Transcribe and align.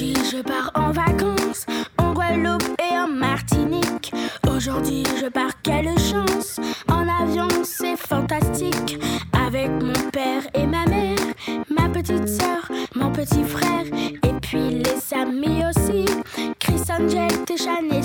Aujourd'hui, 0.00 0.30
je 0.32 0.42
pars 0.42 0.70
en 0.74 0.92
vacances 0.92 1.66
en 1.98 2.14
Guadeloupe 2.14 2.64
et 2.80 2.96
en 2.96 3.06
Martinique. 3.06 4.14
Aujourd'hui, 4.48 5.02
je 5.20 5.26
pars, 5.26 5.60
quelle 5.62 5.90
chance! 5.98 6.58
En 6.88 7.06
avion, 7.06 7.48
c'est 7.64 7.98
fantastique. 7.98 8.98
Avec 9.46 9.68
mon 9.68 10.10
père 10.10 10.44
et 10.54 10.66
ma 10.66 10.86
mère, 10.86 11.18
ma 11.68 11.90
petite 11.90 12.28
soeur, 12.28 12.70
mon 12.94 13.12
petit 13.12 13.44
frère, 13.44 13.84
et 13.92 14.32
puis 14.40 14.82
les 14.82 15.14
amis 15.14 15.64
aussi. 15.68 16.06
Chris 16.58 16.80
Angel, 16.90 17.44
Téchan 17.44 17.84
et 17.92 18.02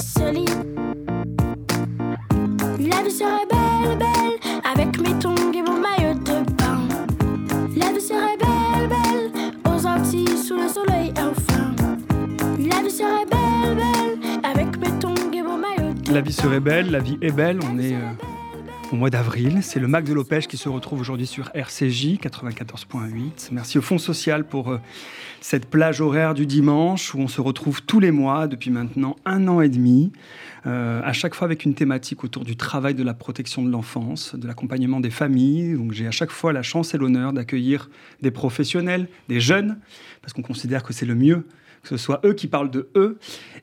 La 16.15 16.21
vie 16.21 16.32
serait 16.32 16.61
belle, 16.61 16.92
la 16.92 17.00
vie 17.00 17.18
est 17.19 17.33
belle. 17.33 17.60
On 17.69 17.78
est 17.78 17.93
euh, 17.93 18.00
au 18.93 18.96
mois 18.96 19.10
d'avril. 19.10 19.60
C'est 19.61 19.82
le 19.82 19.87
Mac 19.89 20.06
de 20.06 20.14
Lopège 20.14 20.47
qui 20.47 20.56
se 20.56 20.69
retrouve 20.69 21.01
aujourd'hui 21.01 21.28
sur 21.28 21.51
RCJ 21.54 22.19
94.8. 22.21 23.50
Merci 23.51 23.78
au 23.78 23.82
Fonds 23.82 23.97
social 23.97 24.46
pour 24.46 24.71
euh, 24.71 24.79
cette 25.42 25.65
plage 25.70 26.00
horaire 26.00 26.33
du 26.33 26.46
dimanche 26.46 27.14
où 27.14 27.20
on 27.20 27.28
se 27.28 27.42
retrouve 27.42 27.82
tous 27.82 28.00
les 28.00 28.11
mois 28.11 28.47
depuis 28.47 28.71
maintenant 28.71 29.18
un 29.25 29.46
an 29.50 29.59
et 29.59 29.68
demi. 29.68 30.14
euh, 30.65 31.01
à 31.04 31.11
chaque 31.11 31.36
fois 31.36 31.47
avec 31.47 31.65
une 31.65 31.73
thématique 31.73 32.23
autour 32.23 32.45
du 32.45 32.56
travail 32.56 32.95
de 32.95 33.03
la 33.03 33.14
protection 33.14 33.61
de 33.61 33.70
l'enfance, 33.70 34.36
de 34.36 34.47
l'accompagnement 34.47 35.02
des 35.02 35.09
familles. 35.09 35.73
Donc 35.73 35.92
j'ai 35.92 36.08
à 36.08 36.12
chaque 36.12 36.31
fois 36.31 36.53
la 36.53 36.62
chance 36.62 36.94
et 36.94 36.97
l'honneur 36.97 37.34
d'accueillir 37.34 37.90
des 38.22 38.31
professionnels, 38.31 39.09
des 39.28 39.42
jeunes, 39.42 39.80
parce 40.22 40.31
qu'on 40.31 40.44
considère 40.44 40.81
que 40.84 40.94
c'est 40.94 41.06
le 41.06 41.16
mieux 41.16 41.45
que 41.86 41.97
ce 41.97 42.03
soit 42.03 42.19
eux 42.25 42.33
qui 42.33 42.47
parlent 42.47 42.72
de 42.72 42.89
eux. 42.95 43.17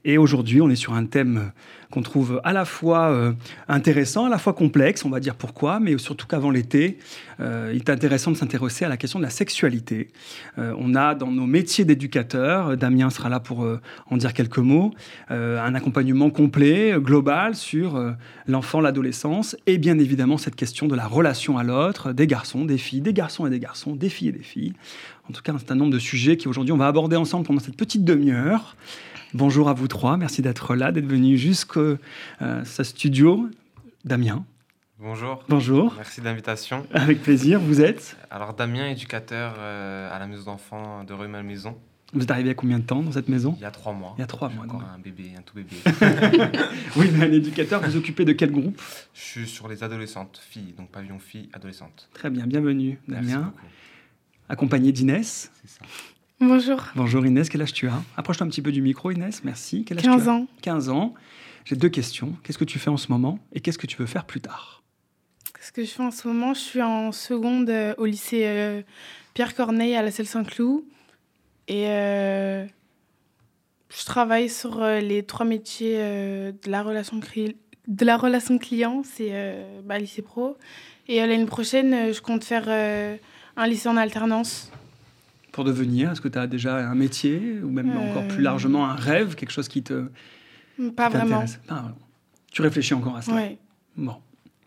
Et 0.04 0.18
aujourd'hui, 0.18 0.60
on 0.60 0.70
est 0.70 0.76
sur 0.76 0.94
un 0.94 1.04
thème 1.04 1.52
qu'on 1.92 2.02
trouve 2.02 2.40
à 2.42 2.52
la 2.52 2.64
fois 2.64 3.10
euh, 3.10 3.32
intéressant, 3.68 4.24
à 4.24 4.28
la 4.30 4.38
fois 4.38 4.54
complexe, 4.54 5.04
on 5.04 5.10
va 5.10 5.20
dire 5.20 5.36
pourquoi, 5.36 5.78
mais 5.78 5.96
surtout 5.98 6.26
qu'avant 6.26 6.50
l'été, 6.50 6.98
euh, 7.38 7.70
il 7.72 7.80
est 7.80 7.90
intéressant 7.90 8.30
de 8.30 8.36
s'intéresser 8.36 8.84
à 8.84 8.88
la 8.88 8.96
question 8.96 9.18
de 9.18 9.24
la 9.24 9.30
sexualité. 9.30 10.08
Euh, 10.58 10.74
on 10.78 10.94
a 10.94 11.14
dans 11.14 11.30
nos 11.30 11.46
métiers 11.46 11.84
d'éducateurs, 11.84 12.76
Damien 12.78 13.10
sera 13.10 13.28
là 13.28 13.40
pour 13.40 13.68
en 14.10 14.16
dire 14.16 14.32
quelques 14.32 14.58
mots, 14.58 14.92
un 15.28 15.74
accompagnement 15.74 16.30
complet, 16.30 16.94
global 16.96 17.54
sur 17.54 18.00
l'enfant, 18.46 18.80
l'adolescence, 18.80 19.54
et 19.66 19.76
bien 19.76 19.98
évidemment 19.98 20.38
cette 20.38 20.56
question 20.56 20.88
de 20.88 20.94
la 20.94 21.06
relation 21.06 21.58
à 21.58 21.62
l'autre, 21.62 22.12
des 22.12 22.26
garçons, 22.26 22.64
des 22.64 22.78
filles, 22.78 23.02
des 23.02 23.12
garçons 23.12 23.46
et 23.46 23.50
des 23.50 23.60
garçons, 23.60 23.94
des 23.94 24.08
filles 24.08 24.28
et 24.28 24.32
des 24.32 24.42
filles. 24.42 24.72
En 25.28 25.32
tout 25.32 25.42
cas, 25.42 25.52
un 25.52 25.58
certain 25.58 25.74
nombre 25.76 25.92
de 25.92 25.98
sujets 25.98 26.36
qu'aujourd'hui 26.36 26.72
on 26.72 26.76
va 26.76 26.86
aborder 26.88 27.16
ensemble 27.16 27.46
pendant 27.46 27.60
cette 27.60 27.76
petite 27.76 28.04
demi-heure. 28.04 28.76
Bonjour 29.34 29.68
à 29.68 29.72
vous 29.72 29.88
trois, 29.88 30.16
merci 30.16 30.42
d'être 30.42 30.74
là, 30.74 30.92
d'être 30.92 31.06
venus 31.06 31.40
jusqu'à 31.40 31.80
euh, 32.42 32.64
studio. 32.64 33.48
Damien, 34.04 34.44
Bonjour. 34.98 35.44
bonjour, 35.48 35.94
Merci 35.96 36.20
de 36.20 36.26
l'invitation. 36.26 36.84
avec 36.92 37.22
plaisir, 37.22 37.60
vous 37.60 37.80
êtes? 37.80 38.16
Alors 38.30 38.52
Damien, 38.54 38.88
éducateur 38.88 39.54
euh, 39.58 40.14
à 40.14 40.18
la 40.18 40.26
maison 40.26 40.44
d'enfants 40.52 41.04
de 41.04 41.12
Rue 41.14 41.28
Malmaison, 41.28 41.78
Vous 42.12 42.22
êtes 42.22 42.30
arrivé 42.32 42.50
à 42.50 42.54
combien 42.54 42.78
de 42.80 42.84
temps 42.84 43.00
dans 43.00 43.12
cette 43.12 43.28
maison? 43.28 43.54
Il 43.58 43.62
y 43.62 43.64
a 43.64 43.70
trois 43.70 43.92
mois. 43.92 44.14
Il 44.18 44.20
y 44.20 44.24
a 44.24 44.26
trois 44.26 44.48
mois, 44.48 44.64
Encore 44.64 44.82
un 44.82 44.98
bébé, 44.98 45.30
un 45.38 45.42
tout 45.42 45.54
bébé. 45.54 45.76
Oui, 46.96 47.08
mais 47.14 47.24
un 47.26 47.32
éducateur, 47.32 47.80
vous 47.80 47.96
occupez 47.96 48.24
de 48.24 48.32
quel 48.32 48.50
groupe? 48.50 48.82
Je 49.14 49.20
suis 49.22 49.46
sur 49.48 49.68
les 49.68 49.82
adolescentes, 49.84 50.42
filles, 50.50 50.74
donc 50.76 50.90
pavillon 50.90 51.20
filles, 51.20 51.48
adolescentes. 51.52 52.08
Très 52.12 52.28
bien, 52.28 52.46
bienvenue 52.46 52.98
Merci 53.06 53.28
Damien, 53.30 53.44
beaucoup. 53.46 53.66
Accompagné 54.48 54.92
d'Inès. 54.92 55.50
C'est 55.62 55.70
ça. 55.70 55.80
Bonjour, 56.40 56.82
Bonjour 56.96 57.24
Inès, 57.24 57.48
quel 57.48 57.62
âge 57.62 57.72
tu 57.72 57.86
as? 57.86 58.02
Approche-toi 58.16 58.46
un 58.46 58.50
petit 58.50 58.62
peu 58.62 58.72
du 58.72 58.82
micro 58.82 59.10
Inès, 59.12 59.44
merci. 59.44 59.84
Quel 59.84 59.98
âge 59.98 60.02
tu 60.04 60.10
15 60.10 60.28
as? 60.28 60.32
ans. 60.32 60.46
15 60.62 60.88
ans. 60.88 61.14
J'ai 61.64 61.76
deux 61.76 61.88
questions. 61.88 62.34
Qu'est-ce 62.42 62.58
que 62.58 62.64
tu 62.64 62.80
fais 62.80 62.90
en 62.90 62.96
ce 62.96 63.12
moment 63.12 63.38
et 63.52 63.60
qu'est-ce 63.60 63.78
que 63.78 63.86
tu 63.86 63.96
veux 63.98 64.06
faire 64.06 64.24
plus 64.24 64.40
tard? 64.40 64.82
Ce 65.60 65.70
que 65.70 65.84
je 65.84 65.90
fais 65.90 66.02
en 66.02 66.10
ce 66.10 66.26
moment, 66.26 66.54
je 66.54 66.58
suis 66.58 66.82
en 66.82 67.12
seconde 67.12 67.70
euh, 67.70 67.94
au 67.98 68.06
lycée 68.06 68.42
euh, 68.46 68.82
Pierre 69.34 69.54
Corneille 69.54 69.94
à 69.94 70.02
la 70.02 70.10
Selle 70.10 70.26
Saint-Cloud. 70.26 70.82
Et 71.68 71.86
euh, 71.86 72.66
je 73.96 74.04
travaille 74.04 74.48
sur 74.48 74.82
euh, 74.82 74.98
les 74.98 75.22
trois 75.22 75.46
métiers 75.46 75.94
euh, 75.98 76.50
de, 76.64 76.68
la 76.70 76.82
relation 76.82 77.20
cri- 77.20 77.54
de 77.86 78.04
la 78.04 78.16
relation 78.16 78.58
client, 78.58 79.02
c'est 79.04 79.28
euh, 79.30 79.80
bah, 79.84 80.00
lycée 80.00 80.22
pro. 80.22 80.56
Et 81.06 81.22
euh, 81.22 81.26
l'année 81.26 81.46
prochaine, 81.46 82.12
je 82.12 82.20
compte 82.20 82.42
faire 82.42 82.64
euh, 82.66 83.16
un 83.56 83.66
lycée 83.66 83.88
en 83.88 83.96
alternance. 83.96 84.70
Pour 85.52 85.64
devenir, 85.64 86.12
est-ce 86.12 86.20
que 86.20 86.28
tu 86.28 86.38
as 86.38 86.46
déjà 86.46 86.76
un 86.76 86.94
métier 86.94 87.58
ou 87.62 87.68
même 87.70 87.90
Euh, 87.90 88.10
encore 88.10 88.26
plus 88.28 88.42
largement 88.42 88.88
un 88.88 88.94
rêve, 88.94 89.34
quelque 89.34 89.50
chose 89.52 89.68
qui 89.68 89.82
te 89.82 90.06
Pas 90.96 91.10
qui 91.10 91.16
vraiment. 91.16 91.44
Pas 91.66 91.74
vraiment. 91.74 91.96
Tu 92.50 92.62
réfléchis 92.62 92.94
encore 92.94 93.16
à 93.16 93.22
ça 93.22 93.34
Ouais. 93.34 93.58
Bon, 93.96 94.16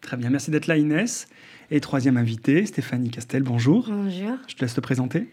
très 0.02 0.18
bien. 0.18 0.30
Merci 0.30 0.52
d'être 0.52 0.68
là 0.68 0.78
Inès. 0.78 1.28
Et 1.72 1.80
troisième 1.82 2.18
invité, 2.18 2.66
Stéphanie 2.68 3.10
Castel, 3.10 3.42
bonjour. 3.42 3.88
Bonjour. 3.90 4.38
Je 4.48 4.56
te 4.56 4.62
laisse 4.62 4.76
te 4.76 4.82
présenter. 4.82 5.28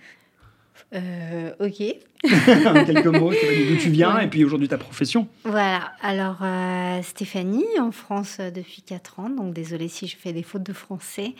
Euh, 0.94 1.50
ok. 1.60 1.94
en 2.66 2.84
quelques 2.84 3.06
mots, 3.06 3.32
Stéphanie, 3.32 3.68
d'où 3.68 3.76
tu 3.76 3.90
viens 3.90 4.14
Ouais. 4.16 4.24
et 4.24 4.28
puis 4.28 4.44
aujourd'hui 4.44 4.68
ta 4.68 4.78
profession. 4.78 5.28
Voilà. 5.44 5.92
Alors, 6.02 6.38
euh, 6.42 7.02
Stéphanie, 7.02 7.64
en 7.78 7.92
France 7.92 8.38
euh, 8.40 8.50
depuis 8.50 8.80
4 8.82 9.20
ans. 9.20 9.28
Donc, 9.30 9.52
désolée 9.52 9.88
si 9.88 10.06
je 10.06 10.16
fais 10.16 10.32
des 10.32 10.42
fautes 10.42 10.62
de 10.62 10.72
français. 10.72 11.34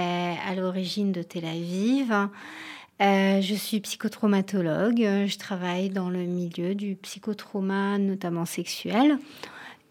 À 0.00 0.54
l'origine 0.54 1.12
de 1.12 1.22
Tel 1.22 1.44
Aviv. 1.44 2.12
Euh, 3.00 3.40
je 3.40 3.54
suis 3.54 3.80
psychotraumatologue. 3.80 4.98
Je 4.98 5.38
travaille 5.38 5.90
dans 5.90 6.10
le 6.10 6.20
milieu 6.20 6.74
du 6.74 6.96
psychotrauma, 6.96 7.98
notamment 7.98 8.44
sexuel. 8.44 9.18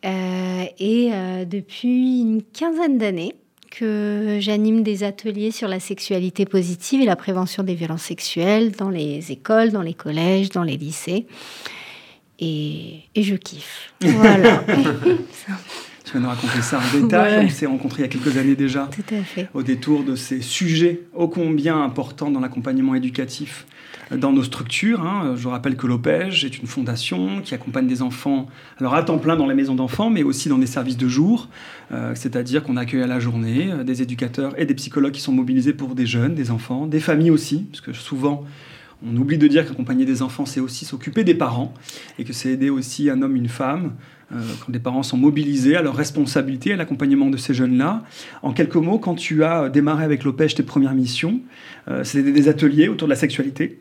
Euh, 0.06 0.64
et 0.80 1.10
euh, 1.12 1.46
depuis 1.46 2.22
une 2.22 2.42
quinzaine 2.42 2.98
d'années 2.98 3.36
que 3.70 4.38
j'anime 4.40 4.82
des 4.82 5.04
ateliers 5.04 5.52
sur 5.52 5.68
la 5.68 5.80
sexualité 5.80 6.46
positive 6.46 7.02
et 7.02 7.06
la 7.06 7.16
prévention 7.16 7.64
des 7.64 7.76
violences 7.76 8.04
sexuelles 8.04 8.72
dans 8.72 8.90
les 8.90 9.32
écoles, 9.32 9.72
dans 9.72 9.82
les 9.82 9.94
collèges, 9.94 10.50
dans 10.50 10.64
les 10.64 10.78
lycées. 10.78 11.28
Et, 12.40 13.02
et 13.16 13.24
je 13.24 13.36
kiffe. 13.36 13.94
Voilà, 14.02 14.64
Tu 16.10 16.16
vas 16.18 16.22
nous 16.24 16.30
raconter 16.30 16.62
ça 16.64 16.80
en 16.80 17.00
détail. 17.02 17.38
Ouais. 17.38 17.46
On 17.46 17.50
s'est 17.50 17.68
rencontrés 17.68 18.02
il 18.02 18.06
y 18.06 18.06
a 18.06 18.08
quelques 18.08 18.36
années 18.36 18.56
déjà 18.56 18.90
tout 18.92 19.14
à 19.14 19.22
fait. 19.22 19.48
au 19.54 19.62
détour 19.62 20.04
de 20.04 20.16
ces 20.16 20.42
sujets 20.42 21.02
ô 21.14 21.28
combien 21.28 21.80
importants 21.84 22.32
dans 22.32 22.40
l'accompagnement 22.40 22.96
éducatif 22.96 23.68
euh, 24.12 24.18
dans 24.18 24.34
nos 24.34 24.44
structures. 24.44 25.04
hein. 25.04 25.36
Je 25.38 25.48
rappelle 25.48 25.76
que 25.76 25.86
l'OPEJ 25.86 26.46
est 26.46 26.58
une 26.58 26.66
fondation 26.68 27.42
qui 27.44 27.54
accompagne 27.54 27.86
des 27.86 28.02
enfants 28.02 28.48
alors 28.80 28.96
à 28.96 29.04
temps 29.04 29.20
plein 29.20 29.36
dans 29.36 29.46
les 29.46 29.54
maisons 29.54 29.76
d'enfants, 29.76 30.10
mais 30.10 30.24
aussi 30.24 30.50
dans 30.50 30.58
des 30.58 30.66
services 30.66 30.98
de 30.98 31.08
jour. 31.08 31.48
Euh, 31.92 32.14
C'est-à-dire 32.16 32.64
qu'on 32.64 32.76
accueille 32.76 33.04
à 33.04 33.08
la 33.08 33.20
journée 33.20 33.70
euh, 33.72 33.84
des 33.84 34.02
éducateurs 34.02 34.60
et 34.60 34.66
des 34.66 34.74
psychologues 34.74 35.14
qui 35.14 35.22
sont 35.22 35.34
mobilisés 35.34 35.74
pour 35.74 35.94
des 35.94 36.08
jeunes, 36.08 36.34
des 36.34 36.50
enfants, 36.50 36.88
des 36.88 37.00
familles 37.00 37.30
aussi, 37.32 37.68
parce 37.72 37.82
que 37.82 37.94
souvent 37.94 38.46
on 39.08 39.16
oublie 39.16 39.38
de 39.38 39.48
dire 39.48 39.66
qu'accompagner 39.66 40.04
des 40.06 40.22
enfants, 40.24 40.46
c'est 40.46 40.60
aussi 40.60 40.84
s'occuper 40.84 41.24
des 41.24 41.36
parents, 41.36 41.74
et 42.18 42.26
que 42.26 42.34
c'est 42.34 42.50
aider 42.50 42.70
aussi 42.70 43.10
un 43.10 43.22
homme, 43.22 43.38
une 43.38 43.48
femme, 43.48 43.94
quand 44.32 44.72
des 44.72 44.80
parents 44.80 45.04
sont 45.04 45.18
mobilisés 45.18 45.76
à 45.76 45.82
leur 45.82 45.96
responsabilité, 45.96 46.74
à 46.74 46.76
l'accompagnement 46.76 47.30
de 47.30 47.38
ces 47.38 47.54
jeunes-là. 47.54 48.04
En 48.44 48.54
quelques 48.54 48.76
mots, 48.76 49.00
quand 49.00 49.16
tu 49.16 49.44
as 49.44 49.70
démarré 49.70 50.04
avec 50.04 50.24
l'OPEJ 50.24 50.56
tes 50.56 50.64
premières 50.64 50.94
missions, 50.94 51.40
euh, 51.88 52.04
c'était 52.04 52.32
des 52.32 52.48
ateliers 52.48 52.88
autour 52.88 53.08
de 53.08 53.14
la 53.14 53.20
sexualité. 53.20 53.80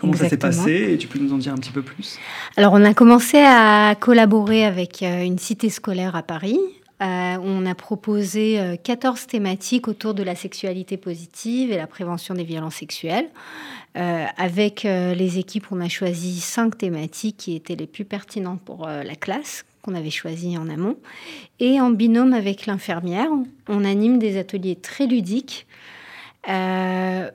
Comment 0.00 0.14
ça 0.14 0.28
s'est 0.28 0.36
passé 0.36 0.90
Et 0.92 0.98
tu 0.98 1.06
peux 1.06 1.18
nous 1.18 1.32
en 1.32 1.38
dire 1.38 1.52
un 1.52 1.58
petit 1.58 1.72
peu 1.72 1.82
plus? 1.82 2.18
Alors, 2.56 2.72
on 2.72 2.84
a 2.84 2.94
commencé 2.94 3.38
à 3.38 3.94
collaborer 3.98 4.64
avec 4.64 5.02
euh, 5.02 5.22
une 5.22 5.38
cité 5.38 5.70
scolaire 5.70 6.16
à 6.16 6.22
Paris. 6.22 6.58
Euh, 7.02 7.36
on 7.42 7.66
a 7.66 7.74
proposé 7.74 8.60
euh, 8.60 8.76
14 8.82 9.26
thématiques 9.26 9.88
autour 9.88 10.14
de 10.14 10.22
la 10.22 10.36
sexualité 10.36 10.96
positive 10.96 11.72
et 11.72 11.76
la 11.76 11.88
prévention 11.88 12.34
des 12.34 12.44
violences 12.44 12.76
sexuelles. 12.76 13.26
Euh, 13.96 14.26
avec 14.36 14.84
euh, 14.84 15.14
les 15.14 15.38
équipes, 15.38 15.66
on 15.70 15.80
a 15.80 15.88
choisi 15.88 16.40
cinq 16.40 16.78
thématiques 16.78 17.36
qui 17.36 17.54
étaient 17.54 17.76
les 17.76 17.86
plus 17.86 18.04
pertinentes 18.04 18.60
pour 18.60 18.88
euh, 18.88 19.02
la 19.04 19.14
classe 19.14 19.64
qu'on 19.84 19.94
avait 19.94 20.10
choisi 20.10 20.56
en 20.56 20.68
amont. 20.68 20.96
Et 21.60 21.80
en 21.80 21.90
binôme 21.90 22.32
avec 22.32 22.66
l'infirmière, 22.66 23.28
on 23.68 23.84
anime 23.84 24.18
des 24.18 24.38
ateliers 24.38 24.76
très 24.76 25.06
ludiques 25.06 25.66
euh, 26.48 27.30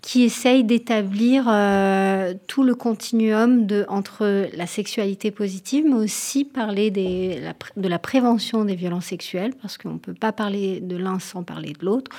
qui 0.00 0.22
essayent 0.24 0.64
d'établir 0.64 1.44
euh, 1.48 2.34
tout 2.48 2.64
le 2.64 2.74
continuum 2.74 3.66
de, 3.66 3.84
entre 3.88 4.48
la 4.56 4.66
sexualité 4.66 5.30
positive, 5.30 5.84
mais 5.86 5.94
aussi 5.94 6.44
parler 6.44 6.90
de 6.90 7.88
la 7.88 7.98
prévention 7.98 8.64
des 8.64 8.74
violences 8.74 9.06
sexuelles, 9.06 9.52
parce 9.60 9.78
qu'on 9.78 9.94
ne 9.94 9.98
peut 9.98 10.14
pas 10.14 10.32
parler 10.32 10.80
de 10.80 10.96
l'un 10.96 11.20
sans 11.20 11.44
parler 11.44 11.72
de 11.78 11.84
l'autre. 11.84 12.10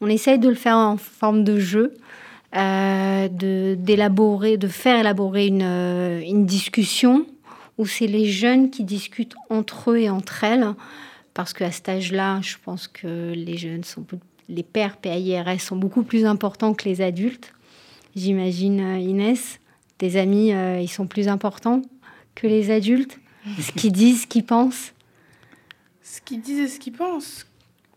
On 0.00 0.08
essaye 0.08 0.38
de 0.38 0.48
le 0.48 0.56
faire 0.56 0.76
en 0.76 0.96
forme 0.96 1.44
de 1.44 1.58
jeu, 1.60 1.94
euh, 2.56 3.28
de, 3.28 3.76
d'élaborer, 3.78 4.56
de 4.56 4.68
faire 4.68 4.98
élaborer 4.98 5.46
une, 5.46 5.62
une 5.62 6.44
discussion 6.44 7.26
où 7.78 7.86
c'est 7.86 8.06
les 8.06 8.26
jeunes 8.26 8.70
qui 8.70 8.84
discutent 8.84 9.34
entre 9.50 9.92
eux 9.92 9.98
et 9.98 10.10
entre 10.10 10.44
elles, 10.44 10.66
parce 11.34 11.52
qu'à 11.52 11.70
cet 11.70 11.88
âge-là, 11.88 12.40
je 12.42 12.56
pense 12.62 12.88
que 12.88 13.32
les 13.34 13.56
jeunes 13.56 13.84
sont 13.84 14.04
les 14.48 14.62
pères 14.62 14.96
PAIRS 14.96 15.60
sont 15.60 15.76
beaucoup 15.76 16.02
plus 16.02 16.24
importants 16.24 16.74
que 16.74 16.88
les 16.88 17.00
adultes. 17.00 17.52
J'imagine, 18.14 18.80
euh, 18.80 18.98
Inès. 18.98 19.58
Tes 19.98 20.18
amis, 20.18 20.52
euh, 20.52 20.80
ils 20.80 20.88
sont 20.88 21.06
plus 21.06 21.28
importants 21.28 21.82
que 22.34 22.46
les 22.46 22.70
adultes 22.70 23.18
Ce 23.60 23.72
qu'ils 23.72 23.92
disent, 23.92 24.22
ce 24.22 24.26
qu'ils 24.26 24.44
pensent 24.44 24.92
Ce 26.02 26.20
qu'ils 26.20 26.40
disent 26.40 26.60
et 26.60 26.68
ce 26.68 26.78
qu'ils 26.78 26.92
pensent. 26.92 27.46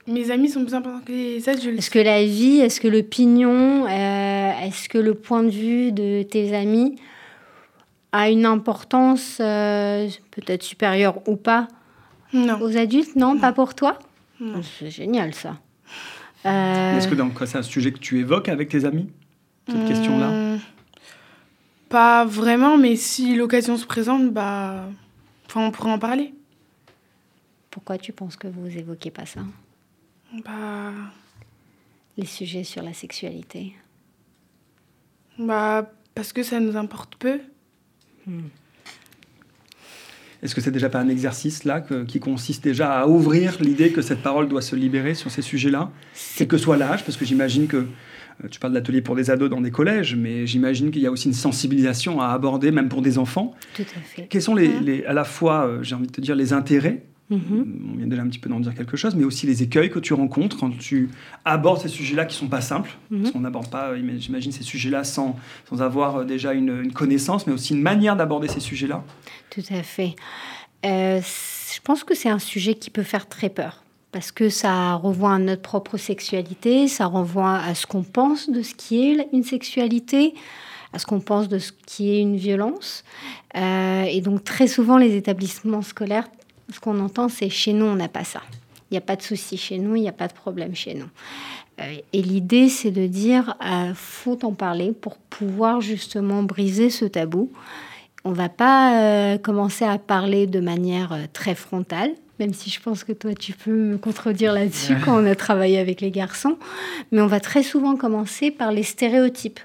Mes 0.07 0.31
amis 0.31 0.49
sont 0.49 0.63
plus 0.63 0.73
importants 0.73 1.01
que 1.05 1.11
les 1.11 1.49
adultes. 1.49 1.77
Est-ce 1.77 1.91
que 1.91 1.99
la 1.99 2.23
vie, 2.23 2.59
est-ce 2.59 2.81
que 2.81 2.87
l'opinion, 2.87 3.85
euh, 3.85 4.51
est-ce 4.63 4.89
que 4.89 4.97
le 4.97 5.13
point 5.13 5.43
de 5.43 5.49
vue 5.49 5.91
de 5.91 6.23
tes 6.23 6.55
amis 6.55 6.95
a 8.11 8.29
une 8.29 8.45
importance 8.45 9.37
euh, 9.39 10.09
peut-être 10.31 10.63
supérieure 10.63 11.27
ou 11.27 11.35
pas 11.35 11.67
Non. 12.33 12.59
aux 12.61 12.75
adultes 12.77 13.15
Non, 13.15 13.37
pas 13.39 13.53
pour 13.53 13.75
toi. 13.75 13.99
C'est 14.79 14.89
génial 14.89 15.33
ça. 15.33 15.57
Est-ce 16.45 17.07
Euh, 17.07 17.09
que 17.09 17.15
donc, 17.15 17.33
c'est 17.45 17.57
un 17.57 17.61
sujet 17.63 17.91
que 17.91 17.99
tu 17.99 18.19
évoques 18.19 18.47
avec 18.49 18.69
tes 18.69 18.85
amis 18.85 19.09
Cette 19.69 19.85
question-là 19.87 20.29
Hum, 20.29 20.59
Pas 21.89 22.23
vraiment, 22.25 22.77
mais 22.77 22.95
si 22.95 23.35
l'occasion 23.35 23.75
se 23.77 23.85
présente, 23.85 24.31
bah. 24.31 24.85
Enfin, 25.47 25.61
on 25.67 25.71
pourrait 25.71 25.91
en 25.91 25.99
parler. 25.99 26.33
pourquoi 27.71 27.97
tu 27.97 28.13
penses 28.13 28.35
que 28.37 28.47
vous 28.47 28.67
évoquez 28.77 29.11
pas 29.11 29.25
ça? 29.25 29.41
Bah. 30.45 30.91
Les 32.17 32.25
sujets 32.25 32.63
sur 32.63 32.81
la 32.83 32.93
sexualité 32.93 33.75
Bah. 35.37 35.89
Parce 36.15 36.33
que 36.33 36.43
ça 36.43 36.59
nous 36.59 36.75
importe 36.77 37.15
peu. 37.17 37.39
Est-ce 40.41 40.55
que 40.55 40.61
c'est 40.61 40.71
déjà 40.71 40.89
pas 40.89 40.99
un 40.99 41.09
exercice 41.09 41.65
là 41.65 41.81
que- 41.81 42.05
qui 42.05 42.19
consiste 42.21 42.63
déjà 42.63 42.93
à 43.01 43.07
ouvrir 43.07 43.57
l'idée 43.59 43.91
que 43.91 44.01
cette 44.01 44.21
parole 44.21 44.47
doit 44.47 44.61
se 44.61 44.75
libérer 44.75 45.13
sur 45.13 45.29
ces 45.31 45.41
sujets-là 45.41 45.91
Quel 46.37 46.47
que 46.47 46.57
soit 46.57 46.77
l'âge, 46.77 47.03
parce 47.03 47.17
que 47.17 47.25
j'imagine 47.25 47.67
que 47.67 47.77
euh, 47.77 48.47
tu 48.49 48.57
parles 48.57 48.71
de 48.71 48.77
l'atelier 48.77 49.01
pour 49.01 49.17
des 49.17 49.31
ados 49.31 49.49
dans 49.49 49.59
des 49.59 49.71
collèges, 49.71 50.15
mais 50.15 50.47
j'imagine 50.47 50.91
qu'il 50.91 51.01
y 51.01 51.07
a 51.07 51.11
aussi 51.11 51.27
une 51.27 51.33
sensibilisation 51.33 52.21
à 52.21 52.27
aborder, 52.29 52.71
même 52.71 52.87
pour 52.87 53.01
des 53.01 53.17
enfants. 53.17 53.53
Tout 53.75 53.81
à 53.81 53.99
fait. 53.99 54.27
Quels 54.29 54.41
sont 54.41 54.55
les, 54.55 54.79
les- 54.79 55.03
à 55.03 55.11
la 55.11 55.25
fois, 55.25 55.65
euh, 55.67 55.83
j'ai 55.83 55.95
envie 55.95 56.07
de 56.07 56.11
te 56.13 56.21
dire, 56.21 56.35
les 56.35 56.53
intérêts 56.53 57.03
Mhm. 57.29 57.91
on 57.93 57.97
vient 57.97 58.07
déjà 58.07 58.21
un 58.23 58.27
petit 58.27 58.39
peu 58.39 58.49
d'en 58.49 58.59
dire 58.59 58.73
quelque 58.73 58.97
chose, 58.97 59.15
mais 59.15 59.23
aussi 59.23 59.45
les 59.45 59.61
écueils 59.61 59.89
que 59.91 59.99
tu 59.99 60.13
rencontres 60.13 60.57
quand 60.57 60.75
tu 60.77 61.09
abordes 61.45 61.79
ces 61.81 61.87
sujets-là 61.87 62.25
qui 62.25 62.35
sont 62.35 62.47
pas 62.47 62.61
simples, 62.61 62.91
Mhm. 63.11 63.19
parce 63.21 63.31
qu'on 63.33 63.39
n'aborde 63.41 63.69
pas, 63.69 63.89
euh, 63.89 64.17
j'imagine, 64.17 64.51
ces 64.51 64.63
sujets-là 64.63 65.03
sans, 65.03 65.37
sans 65.69 65.81
avoir 65.81 66.17
euh, 66.17 66.25
déjà 66.25 66.53
une, 66.53 66.81
une 66.83 66.91
connaissance, 66.93 67.45
mais 67.45 67.53
aussi 67.53 67.73
une 67.75 67.81
manière 67.83 68.15
d'aborder 68.15 68.47
ces 68.47 68.59
sujets-là. 68.59 69.03
Tout 69.51 69.61
à 69.69 69.83
fait. 69.83 70.15
Euh, 70.85 71.19
je 71.21 71.79
pense 71.83 72.03
que 72.03 72.15
c'est 72.15 72.29
un 72.29 72.39
sujet 72.39 72.73
qui 72.73 72.89
peut 72.89 73.03
faire 73.03 73.27
très 73.27 73.49
peur. 73.49 73.83
Parce 74.11 74.31
que 74.31 74.49
ça 74.49 74.93
renvoie 74.95 75.33
à 75.33 75.37
notre 75.37 75.61
propre 75.61 75.97
sexualité, 75.97 76.87
ça 76.87 77.05
renvoie 77.05 77.57
à 77.57 77.75
ce 77.75 77.85
qu'on 77.85 78.01
pense 78.01 78.49
de 78.49 78.63
ce 78.63 78.73
qui 78.73 79.03
est 79.05 79.27
une 79.33 79.43
sexualité, 79.43 80.33
à 80.93 80.97
ce 80.97 81.05
qu'on 81.05 81.19
pense 81.19 81.47
de 81.47 81.59
ce 81.59 81.71
qui 81.85 82.09
est 82.09 82.21
une 82.21 82.35
violence. 82.35 83.03
Euh, 83.55 84.03
et 84.05 84.21
donc 84.21 84.43
très 84.43 84.67
souvent, 84.67 84.97
les 84.97 85.15
établissements 85.15 85.83
scolaires, 85.83 86.27
ce 86.73 86.79
qu'on 86.79 86.99
entend, 86.99 87.29
c'est 87.29 87.49
chez 87.49 87.73
nous, 87.73 87.85
on 87.85 87.95
n'a 87.95 88.07
pas 88.07 88.23
ça. 88.23 88.41
Il 88.89 88.93
n'y 88.93 88.97
a 88.97 89.01
pas 89.01 89.15
de 89.15 89.21
souci 89.21 89.57
chez 89.57 89.77
nous, 89.77 89.95
il 89.95 90.01
n'y 90.01 90.09
a 90.09 90.13
pas 90.13 90.27
de 90.27 90.33
problème 90.33 90.75
chez 90.75 90.95
nous. 90.95 91.09
Euh, 91.79 91.97
et 92.11 92.21
l'idée, 92.21 92.69
c'est 92.69 92.91
de 92.91 93.07
dire, 93.07 93.55
euh, 93.63 93.93
faut 93.93 94.43
en 94.43 94.53
parler 94.53 94.91
pour 94.91 95.17
pouvoir 95.17 95.81
justement 95.81 96.43
briser 96.43 96.89
ce 96.89 97.05
tabou. 97.05 97.51
On 98.25 98.31
va 98.31 98.49
pas 98.49 99.01
euh, 99.01 99.37
commencer 99.37 99.85
à 99.85 99.97
parler 99.97 100.45
de 100.45 100.59
manière 100.59 101.13
euh, 101.13 101.23
très 101.31 101.55
frontale, 101.55 102.11
même 102.39 102.53
si 102.53 102.69
je 102.69 102.81
pense 102.81 103.03
que 103.03 103.13
toi 103.13 103.33
tu 103.33 103.53
peux 103.53 103.71
me 103.71 103.97
contredire 103.97 104.53
là-dessus 104.53 104.95
quand 105.03 105.21
on 105.21 105.25
a 105.25 105.35
travaillé 105.35 105.79
avec 105.79 106.01
les 106.01 106.11
garçons, 106.11 106.57
mais 107.11 107.21
on 107.21 107.27
va 107.27 107.39
très 107.39 107.63
souvent 107.63 107.95
commencer 107.95 108.51
par 108.51 108.71
les 108.71 108.83
stéréotypes, 108.83 109.59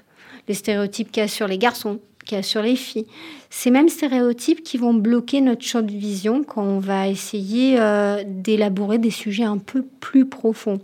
les 0.47 0.53
stéréotypes 0.53 1.11
qu'il 1.11 1.21
y 1.21 1.25
a 1.25 1.27
sur 1.27 1.47
les 1.47 1.57
garçons, 1.57 1.99
sur 2.41 2.61
les 2.61 2.75
filles. 2.75 3.05
Ces 3.49 3.71
mêmes 3.71 3.89
stéréotypes 3.89 4.63
qui 4.63 4.77
vont 4.77 4.93
bloquer 4.93 5.41
notre 5.41 5.63
champ 5.63 5.81
de 5.81 5.91
vision 5.91 6.43
quand 6.43 6.63
on 6.63 6.79
va 6.79 7.07
essayer 7.07 7.79
euh, 7.79 8.23
d'élaborer 8.25 8.97
des 8.97 9.11
sujets 9.11 9.43
un 9.43 9.57
peu 9.57 9.83
plus 9.99 10.25
profonds. 10.25 10.79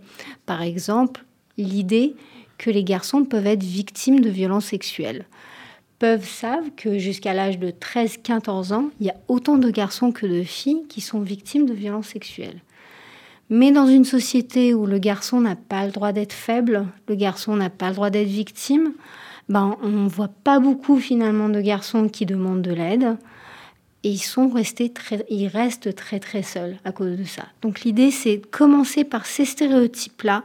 Par 0.45 0.61
exemple, 0.61 1.23
l'idée 1.57 2.15
que 2.57 2.69
les 2.69 2.83
garçons 2.83 3.25
peuvent 3.25 3.47
être 3.47 3.63
victimes 3.63 4.19
de 4.19 4.29
violences 4.29 4.65
sexuelles 4.65 5.25
peuvent 6.01 6.27
savent 6.27 6.71
que 6.75 6.97
jusqu'à 6.97 7.31
l'âge 7.31 7.59
de 7.59 7.69
13-14 7.69 8.73
ans, 8.73 8.89
il 8.99 9.05
y 9.05 9.09
a 9.11 9.15
autant 9.27 9.59
de 9.59 9.69
garçons 9.69 10.11
que 10.11 10.25
de 10.25 10.41
filles 10.41 10.81
qui 10.89 10.99
sont 10.99 11.19
victimes 11.19 11.67
de 11.67 11.75
violences 11.75 12.07
sexuelles. 12.07 12.59
Mais 13.51 13.71
dans 13.71 13.85
une 13.85 14.03
société 14.03 14.73
où 14.73 14.88
le 14.88 14.97
garçon 14.97 15.41
n'a 15.41 15.55
pas 15.55 15.85
le 15.85 15.91
droit 15.91 16.11
d'être 16.11 16.33
faible, 16.33 16.88
le 17.07 17.13
garçon 17.13 17.55
n'a 17.55 17.69
pas 17.69 17.89
le 17.89 17.95
droit 17.95 18.09
d'être 18.09 18.27
victime, 18.27 18.93
ben, 19.49 19.77
on 19.81 19.89
ne 19.89 20.09
voit 20.09 20.31
pas 20.43 20.59
beaucoup 20.59 20.97
finalement 20.97 21.49
de 21.49 21.61
garçons 21.61 22.07
qui 22.09 22.25
demandent 22.25 22.61
de 22.61 22.73
l'aide. 22.73 23.17
Et 24.03 24.09
ils, 24.09 24.17
sont 24.17 24.49
restés 24.49 24.89
très, 24.89 25.23
ils 25.29 25.47
restent 25.47 25.93
très 25.93 26.19
très 26.19 26.41
seuls 26.41 26.77
à 26.85 26.91
cause 26.91 27.17
de 27.17 27.23
ça. 27.23 27.43
Donc 27.61 27.81
l'idée, 27.81 28.09
c'est 28.09 28.38
de 28.38 28.45
commencer 28.47 29.03
par 29.03 29.27
ces 29.27 29.45
stéréotypes-là 29.45 30.43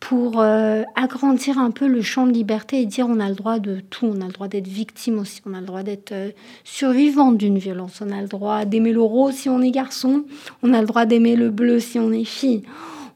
pour 0.00 0.40
euh, 0.40 0.84
agrandir 0.94 1.58
un 1.58 1.70
peu 1.70 1.86
le 1.86 2.02
champ 2.02 2.26
de 2.26 2.32
liberté 2.32 2.80
et 2.80 2.86
dire 2.86 3.06
on 3.08 3.18
a 3.20 3.28
le 3.28 3.34
droit 3.34 3.58
de 3.58 3.80
tout, 3.90 4.06
on 4.06 4.20
a 4.20 4.26
le 4.26 4.32
droit 4.32 4.48
d'être 4.48 4.68
victime 4.68 5.18
aussi, 5.18 5.40
on 5.44 5.54
a 5.54 5.60
le 5.60 5.66
droit 5.66 5.82
d'être 5.82 6.12
euh, 6.12 6.30
survivant 6.64 7.32
d'une 7.32 7.58
violence, 7.58 8.00
on 8.00 8.10
a 8.12 8.20
le 8.20 8.28
droit 8.28 8.64
d'aimer 8.64 8.92
le 8.92 9.02
rose 9.02 9.34
si 9.34 9.48
on 9.48 9.60
est 9.60 9.70
garçon, 9.70 10.24
on 10.62 10.72
a 10.72 10.80
le 10.80 10.86
droit 10.86 11.04
d'aimer 11.04 11.34
le 11.34 11.50
bleu 11.50 11.80
si 11.80 11.98
on 11.98 12.12
est 12.12 12.24
fille, 12.24 12.62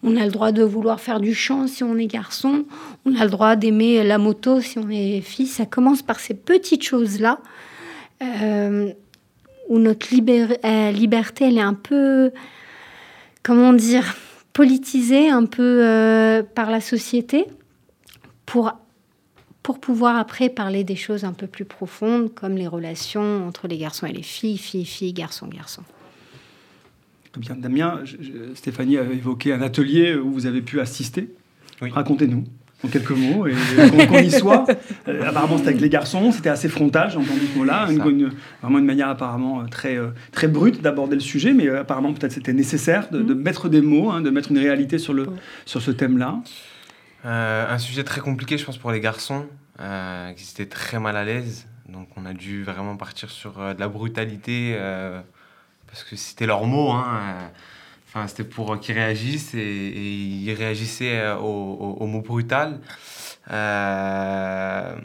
on 0.03 0.17
a 0.17 0.25
le 0.25 0.33
droit 0.33 0.53
de 0.53 0.63
vouloir 0.63 1.01
faire 1.01 1.21
du 1.21 1.35
chant 1.35 1.67
si 1.67 1.85
on 1.85 1.97
est 1.97 2.07
garçon, 2.07 2.65
on 3.05 3.15
a 3.15 3.25
le 3.25 3.31
droit 3.31 3.57
d'aimer 3.57 4.03
la 4.03 4.19
moto 4.19 4.61
si 4.61 4.79
on 4.79 4.89
est 4.91 5.21
fille. 5.21 5.47
Ça 5.47 5.67
commence 5.67 6.03
par 6.03 6.19
ces 6.19 6.35
petites 6.35 6.83
choses-là 6.83 7.39
euh, 8.23 8.93
où 9.69 9.79
notre 9.79 10.07
euh, 10.13 10.91
liberté, 10.91 11.45
elle 11.47 11.59
est 11.59 11.61
un 11.61 11.75
peu, 11.75 12.33
comment 13.43 13.73
dire, 13.73 14.17
politisée 14.53 15.31
un 15.31 15.47
peu 15.47 15.81
euh, 15.83 16.43
par 16.43 16.71
la 16.71 16.81
société 16.81 17.47
pour, 18.45 18.73
pour 19.63 19.79
pouvoir 19.79 20.17
après 20.17 20.49
parler 20.49 20.83
des 20.83 20.97
choses 20.97 21.25
un 21.25 21.33
peu 21.33 21.47
plus 21.47 21.65
profondes 21.65 22.35
comme 22.35 22.57
les 22.57 22.67
relations 22.67 23.47
entre 23.47 23.69
les 23.69 23.79
garçons 23.79 24.07
et 24.07 24.13
les 24.13 24.23
filles, 24.23 24.59
filles, 24.59 24.85
filles, 24.85 25.13
garçons, 25.13 25.47
garçons. 25.47 25.85
Bien, 27.39 27.57
Damien, 27.57 28.01
je- 28.05 28.17
je- 28.21 28.55
Stéphanie 28.55 28.99
a 28.99 29.03
évoqué 29.03 29.53
un 29.53 29.63
atelier 29.63 30.15
où 30.17 30.31
vous 30.33 30.47
avez 30.47 30.61
pu 30.63 30.81
assister. 30.81 31.31
Oui. 31.81 31.91
Racontez-nous 31.91 32.45
en 32.85 32.89
quelques 32.89 33.11
mots 33.13 33.47
et 33.47 33.55
qu'on 34.07 34.19
y 34.19 34.31
soit. 34.31 34.67
Euh, 35.09 35.25
apparemment, 35.29 35.57
c'était 35.57 35.71
avec 35.71 35.81
les 35.81 35.89
garçons, 35.89 36.31
c'était 36.31 36.49
assez 36.51 36.69
frontal, 36.69 37.11
j'ai 37.11 37.17
entendu 37.17 37.41
ce 37.53 37.59
mot-là, 37.59 37.89
une, 37.91 38.01
une- 38.09 38.31
vraiment 38.61 38.79
une 38.79 38.85
manière 38.85 39.09
apparemment 39.09 39.61
euh, 39.63 39.65
très, 39.65 39.97
euh, 39.97 40.09
très 40.31 40.47
brute 40.47 40.81
d'aborder 40.81 41.15
le 41.17 41.21
sujet, 41.21 41.53
mais 41.53 41.67
euh, 41.69 41.81
apparemment 41.81 42.13
peut-être 42.13 42.31
c'était 42.33 42.53
nécessaire 42.53 43.09
de, 43.11 43.21
de 43.21 43.35
mettre 43.35 43.69
des 43.69 43.81
mots, 43.81 44.11
hein, 44.13 44.21
de 44.21 44.31
mettre 44.31 44.53
une 44.53 44.59
réalité 44.59 44.99
sur, 44.99 45.13
le, 45.13 45.23
Ouais. 45.25 45.37
sur 45.65 45.83
ce 45.83 45.91
thème-là. 45.91 46.41
Euh, 47.25 47.73
un 47.75 47.79
sujet 47.79 48.05
très 48.05 48.21
compliqué, 48.21 48.59
je 48.59 48.65
pense, 48.65 48.79
pour 48.79 48.93
les 48.93 49.01
garçons, 49.01 49.47
euh, 49.81 50.33
qui 50.33 50.49
étaient 50.53 50.67
très 50.69 51.01
mal 51.01 51.17
à 51.17 51.25
l'aise. 51.25 51.67
Donc, 51.89 52.09
on 52.17 52.25
a 52.27 52.33
dû 52.33 52.63
vraiment 52.63 52.97
partir 52.97 53.31
sur 53.31 53.61
euh, 53.61 53.75
de 53.75 53.81
la 53.81 53.89
brutalité, 53.89 54.75
euh, 54.77 55.21
parce 55.93 56.05
que 56.05 56.17
c'était 56.17 56.47
leur 56.47 56.65
mot. 56.65 56.91
Hein, 56.93 57.07
euh, 57.23 57.49
Enfin, 58.15 58.27
c'était 58.29 58.45
pour 58.45 58.79
qu'ils 58.79 58.95
réagissent 58.95 59.55
et, 59.55 59.89
ils 59.89 60.53
réagissaient 60.53 61.19
euh, 61.19 61.37
au, 61.39 61.43
au- 61.47 61.97
au 62.01 62.07
mot 62.07 62.21
brutal. 62.21 62.79
Euh, 63.51 64.97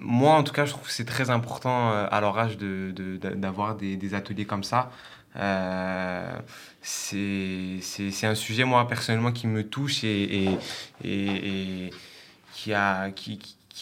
moi, 0.00 0.34
en 0.36 0.42
tout 0.42 0.52
cas, 0.54 0.64
je 0.64 0.70
trouve 0.72 0.86
que 0.86 0.92
c'est 0.92 1.04
très 1.04 1.30
important 1.30 1.90
à 1.92 2.20
leur 2.22 2.38
âge 2.38 2.56
de- 2.58 2.92
de- 2.96 3.16
de- 3.18 3.34
d'avoir 3.34 3.76
des, 3.76 3.96
des 3.96 4.14
ateliers 4.14 4.46
comme 4.46 4.64
ça. 4.64 4.90
Euh, 5.36 6.38
c'est 6.80 7.80
un 8.24 8.34
sujet, 8.34 8.64
moi, 8.64 8.88
personnellement, 8.88 9.32
qui 9.32 9.46
me 9.46 9.62
touche 9.68 10.04
et, 10.04 10.58
et, 11.04 11.86
et- 11.86 11.90
qui, 12.54 12.72
a, 12.72 13.10
qui, 13.10 13.38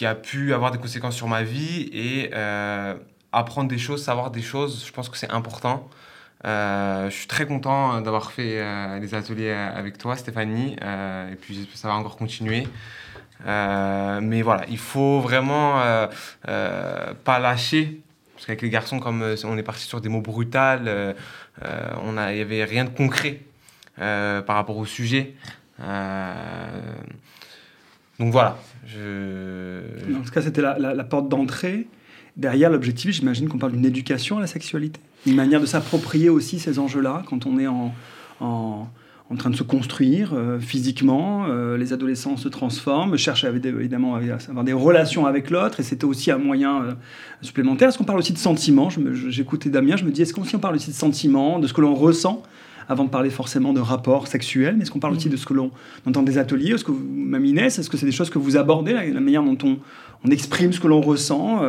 a 0.07 0.15
pu 0.17 0.55
avoir 0.55 0.71
des 0.73 0.79
conséquences 0.79 1.17
sur 1.17 1.29
ma 1.29 1.43
vie. 1.45 1.89
Et 1.93 2.31
apprendre 3.33 3.69
des 3.69 3.79
choses, 3.79 4.03
savoir 4.05 4.31
des 4.31 4.43
choses, 4.43 4.85
je 4.87 4.93
pense 4.93 5.09
que 5.09 5.17
c'est 5.17 5.31
important. 5.31 5.89
Euh, 6.45 7.09
je 7.09 7.15
suis 7.15 7.27
très 7.27 7.47
content 7.47 8.01
d'avoir 8.01 8.33
fait 8.33 8.59
euh, 8.59 8.99
les 8.99 9.15
ateliers 9.15 9.53
avec 9.53 9.99
toi, 9.99 10.17
Stéphanie, 10.17 10.77
euh, 10.83 11.33
et 11.33 11.37
puis 11.37 11.69
ça 11.75 11.89
va 11.89 11.95
encore 11.95 12.17
continuer. 12.17 12.67
Euh, 13.47 14.21
mais 14.21 14.43
voilà, 14.43 14.65
il 14.69 14.79
faut 14.79 15.21
vraiment 15.21 15.81
euh, 15.81 16.07
euh, 16.49 17.15
pas 17.25 17.39
lâcher, 17.39 18.01
parce 18.35 18.47
qu'avec 18.47 18.63
les 18.63 18.71
garçons, 18.71 18.99
comme 18.99 19.23
euh, 19.23 19.37
on 19.45 19.57
est 19.57 19.63
parti 19.63 19.85
sur 19.85 20.01
des 20.01 20.09
mots 20.09 20.21
brutals, 20.21 20.87
euh, 20.87 21.13
euh, 21.65 21.91
on 22.05 22.13
il 22.29 22.35
n'y 22.35 22.41
avait 22.41 22.65
rien 22.65 22.85
de 22.85 22.91
concret 22.91 23.41
euh, 24.01 24.43
par 24.43 24.57
rapport 24.57 24.77
au 24.77 24.87
sujet. 24.87 25.35
Euh, 25.81 26.33
donc 28.19 28.33
voilà, 28.33 28.59
je, 28.87 29.81
En 30.17 30.23
tout 30.23 30.31
cas, 30.31 30.43
c'était 30.43 30.63
la 30.63 31.05
porte 31.05 31.29
d'entrée. 31.29 31.87
Derrière 32.37 32.71
l'objectif, 32.71 33.11
j'imagine 33.11 33.49
qu'on 33.49 33.59
parle 33.59 33.73
d'une 33.73 33.85
éducation 33.85 34.39
à 34.39 34.41
la 34.41 34.47
sexualité, 34.47 35.01
une 35.27 35.35
manière 35.35 35.61
de 35.61 35.67
s'approprier 35.67 36.29
aussi 36.29 36.59
ces 36.59 36.79
enjeux-là 36.79 37.23
quand 37.29 37.47
on 37.47 37.59
est 37.59 37.67
en, 37.67 37.95
en, 38.41 38.89
en 39.31 39.37
train 39.37 39.51
de 39.51 39.57
se 39.57 39.63
construire 39.63 40.33
euh, 40.35 40.59
physiquement. 40.59 41.47
Euh, 41.49 41.77
les 41.77 41.93
adolescents 41.93 42.37
se 42.37 42.49
transforment, 42.49 43.17
cherchent 43.17 43.45
évidemment 43.45 44.17
à 44.17 44.21
avoir 44.49 44.65
des 44.65 44.73
relations 44.73 45.27
avec 45.27 45.51
l'autre, 45.51 45.81
et 45.81 45.83
c'était 45.83 46.05
aussi 46.05 46.31
un 46.31 46.39
moyen 46.39 46.83
euh, 46.83 46.93
supplémentaire. 47.41 47.89
Est-ce 47.89 47.99
qu'on 47.99 48.05
parle 48.05 48.19
aussi 48.19 48.33
de 48.33 48.39
sentiments? 48.39 48.89
J'écoutais 49.29 49.71
Damien, 49.71 49.97
je 49.97 50.05
me 50.05 50.11
dis, 50.11 50.23
est-ce 50.23 50.35
qu'on 50.35 50.59
parle 50.59 50.75
aussi 50.75 50.91
de 50.91 50.97
sentiments, 50.97 51.59
de 51.59 51.67
ce 51.67 51.73
que 51.73 51.81
l'on 51.81 51.95
ressent 51.95 52.43
avant 52.89 53.05
de 53.05 53.11
parler 53.11 53.31
forcément 53.31 53.73
de 53.73 53.81
rapports 53.81 54.27
sexuels, 54.27 54.77
mais 54.77 54.83
est-ce 54.83 54.91
qu'on 54.91 55.01
parle 55.01 55.15
aussi 55.15 55.29
de 55.29 55.37
ce 55.37 55.47
que 55.47 55.55
l'on 55.55 55.71
entend 56.07 56.23
des 56.23 56.39
ateliers 56.39 56.73
Est-ce 56.73 56.85
que 56.85 56.93
vous, 56.93 57.05
Inès, 57.45 57.79
est-ce 57.79 57.91
que 57.91 57.97
c'est 57.97 58.07
des 58.07 58.13
choses 58.13 58.31
que 58.31 58.39
vous 58.39 58.57
abordez, 58.57 58.93
la, 58.93 59.21
manière 59.21 59.43
dont 59.43 59.59
on, 59.65 59.79
on, 60.25 60.31
exprime 60.31 60.73
ce 60.73 60.81
que 60.81 60.87
l'on 60.89 61.01
ressent, 61.01 61.63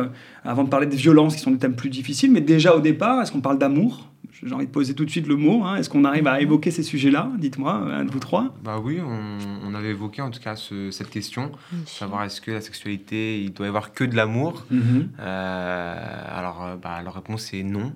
avant 0.44 0.64
de 0.64 0.68
parler 0.68 0.86
de 0.86 0.94
violences 0.94 1.34
qui 1.34 1.40
sont 1.40 1.50
des 1.50 1.58
thèmes 1.58 1.76
plus 1.76 1.90
difficiles, 1.90 2.30
mais 2.30 2.40
déjà 2.40 2.76
au 2.76 2.80
départ, 2.80 3.20
est-ce 3.22 3.32
qu'on 3.32 3.40
parle 3.40 3.58
d'amour? 3.58 4.08
J'ai 4.42 4.52
envie 4.52 4.66
de 4.66 4.70
poser 4.70 4.94
tout 4.94 5.04
de 5.04 5.10
suite 5.10 5.26
le 5.26 5.36
mot. 5.36 5.64
Hein. 5.64 5.76
Est-ce 5.76 5.88
qu'on 5.88 6.04
arrive 6.04 6.26
à 6.26 6.40
évoquer 6.40 6.70
ces 6.70 6.82
sujets-là? 6.82 7.30
Dites-moi, 7.38 7.72
un 7.72 8.04
de 8.04 8.10
vous 8.10 8.18
trois. 8.18 8.54
Bah 8.62 8.78
oui, 8.82 8.98
on, 9.00 9.74
avait 9.74 9.90
évoqué 9.90 10.22
en 10.22 10.30
tout 10.30 10.40
cas 10.40 10.54
cette 10.56 11.10
question, 11.10 11.50
savoir 11.86 12.24
est-ce 12.24 12.40
que 12.40 12.50
la 12.50 12.60
sexualité, 12.60 13.42
il 13.42 13.52
doit 13.52 13.66
y 13.66 13.68
avoir 13.68 13.92
que 13.92 14.04
de 14.04 14.14
l'amour? 14.14 14.66
Mhm. 14.70 15.08
euh, 15.18 16.38
Alors, 16.38 16.64
euh, 16.64 16.76
bah, 16.76 17.02
la 17.02 17.10
réponse 17.10 17.52
est 17.54 17.62
non. 17.62 17.92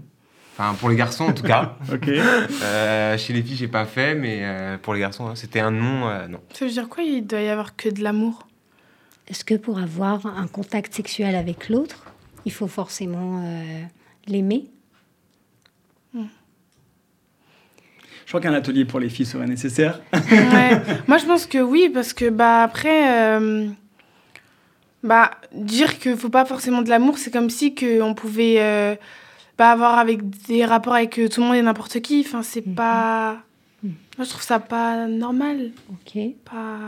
Enfin, 0.58 0.74
pour 0.74 0.88
les 0.88 0.96
garçons 0.96 1.24
en 1.24 1.32
tout 1.32 1.44
cas. 1.44 1.76
ok. 1.92 2.08
Euh, 2.08 3.16
chez 3.16 3.32
les 3.32 3.42
filles, 3.42 3.56
j'ai 3.56 3.68
pas 3.68 3.84
fait, 3.84 4.14
mais 4.14 4.44
pour 4.82 4.94
les 4.94 5.00
garçons, 5.00 5.28
hein, 5.28 5.34
c'était 5.36 5.60
un 5.60 5.70
non, 5.70 6.28
non. 6.28 6.40
Ça 6.52 6.64
veut 6.64 6.70
dire 6.70 6.88
quoi 6.88 7.04
Il 7.04 7.26
doit 7.26 7.40
y 7.40 7.48
avoir 7.48 7.76
que 7.76 7.88
de 7.88 8.02
l'amour? 8.02 8.48
Est-ce 9.28 9.44
que 9.44 9.54
pour 9.54 9.78
avoir 9.78 10.26
un 10.26 10.48
contact 10.48 10.94
sexuel 10.94 11.36
avec 11.36 11.68
l'autre, 11.68 12.04
il 12.44 12.52
faut 12.52 12.66
forcément 12.66 13.44
l'aimer? 14.26 14.68
Je 18.28 18.32
crois 18.32 18.42
qu'un 18.42 18.52
atelier 18.52 18.84
pour 18.84 19.00
les 19.00 19.08
filles 19.08 19.24
serait 19.24 19.46
nécessaire. 19.46 20.02
Moi, 21.08 21.16
je 21.16 21.24
pense 21.24 21.46
que 21.46 21.56
oui, 21.56 21.88
parce 21.88 22.12
que 22.12 22.28
bah, 22.28 22.62
après, 22.62 23.38
euh, 23.38 23.68
bah, 25.02 25.30
dire 25.54 25.98
qu'il 25.98 26.10
ne 26.10 26.16
faut 26.16 26.28
pas 26.28 26.44
forcément 26.44 26.82
de 26.82 26.90
l'amour, 26.90 27.16
c'est 27.16 27.30
comme 27.30 27.48
si 27.48 27.74
on 28.02 28.12
pouvait 28.12 28.98
euh, 29.58 29.64
bah, 29.64 29.70
avoir 29.70 29.98
avec 29.98 30.28
des 30.46 30.64
rapports 30.64 30.94
avec 30.94 31.18
euh, 31.18 31.28
tout 31.28 31.40
le 31.40 31.46
monde 31.46 31.56
et 31.56 31.62
n'importe 31.62 32.00
qui. 32.00 32.24
Enfin, 32.26 32.42
c'est 32.42 32.66
mhm. 32.66 32.74
pas. 32.74 33.38
Mhm. 33.82 33.94
Moi, 34.16 34.24
je 34.24 34.30
trouve 34.30 34.42
ça 34.42 34.58
pas 34.58 35.06
normal. 35.06 35.72
Ok. 35.90 36.20
Pas. 36.44 36.78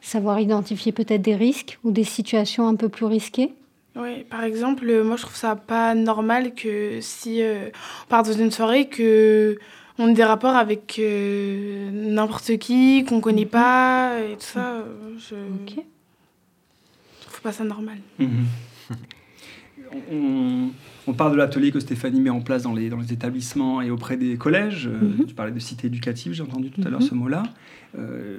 Savoir 0.00 0.38
identifier 0.38 0.92
peut-être 0.92 1.22
des 1.22 1.34
risques 1.34 1.78
ou 1.82 1.90
des 1.90 2.04
situations 2.04 2.68
un 2.68 2.76
peu 2.76 2.88
plus 2.88 3.06
risquées? 3.06 3.52
Oui, 3.96 4.24
par 4.24 4.44
exemple, 4.44 5.02
moi 5.02 5.16
je 5.16 5.22
trouve 5.22 5.36
ça 5.36 5.56
pas 5.56 5.94
normal 5.94 6.54
que 6.54 7.00
si 7.00 7.40
on 7.42 8.08
part 8.08 8.22
dans 8.24 8.32
une 8.32 8.50
soirée 8.50 8.88
que 8.88 9.58
on 9.98 10.10
a 10.10 10.12
des 10.12 10.24
rapports 10.24 10.56
avec 10.56 10.98
euh, 10.98 11.90
n'importe 11.90 12.58
qui, 12.58 13.04
qu'on 13.04 13.20
connaît 13.20 13.44
mhm. 13.44 13.50
pas, 13.50 14.20
et 14.20 14.34
tout 14.34 14.42
ça. 14.42 14.74
Euh, 14.74 14.84
je 15.18 15.34
ne 15.34 15.82
trouve 17.26 17.40
pas 17.42 17.52
ça 17.52 17.64
normal. 17.64 17.98
Mhm. 18.18 18.46
on, 21.06 21.12
parle 21.12 21.32
de 21.32 21.36
l'atelier 21.36 21.70
que 21.70 21.80
Stéphanie 21.80 22.20
met 22.20 22.30
en 22.30 22.40
place 22.40 22.62
dans 22.62 22.74
les, 22.74 22.88
dans 22.88 22.98
les 22.98 23.12
établissements 23.12 23.80
et 23.80 23.90
auprès 23.90 24.16
des 24.16 24.36
collèges. 24.36 24.86
Euh, 24.86 25.18
mhm. 25.18 25.26
Tu 25.26 25.34
parlais 25.34 25.52
de 25.52 25.58
cité 25.58 25.86
éducative, 25.86 26.32
j'ai 26.32 26.42
entendu 26.42 26.70
tout 26.70 26.82
à 26.84 26.90
l'heure 26.90 27.02
ce 27.02 27.14
mot-là. 27.14 27.42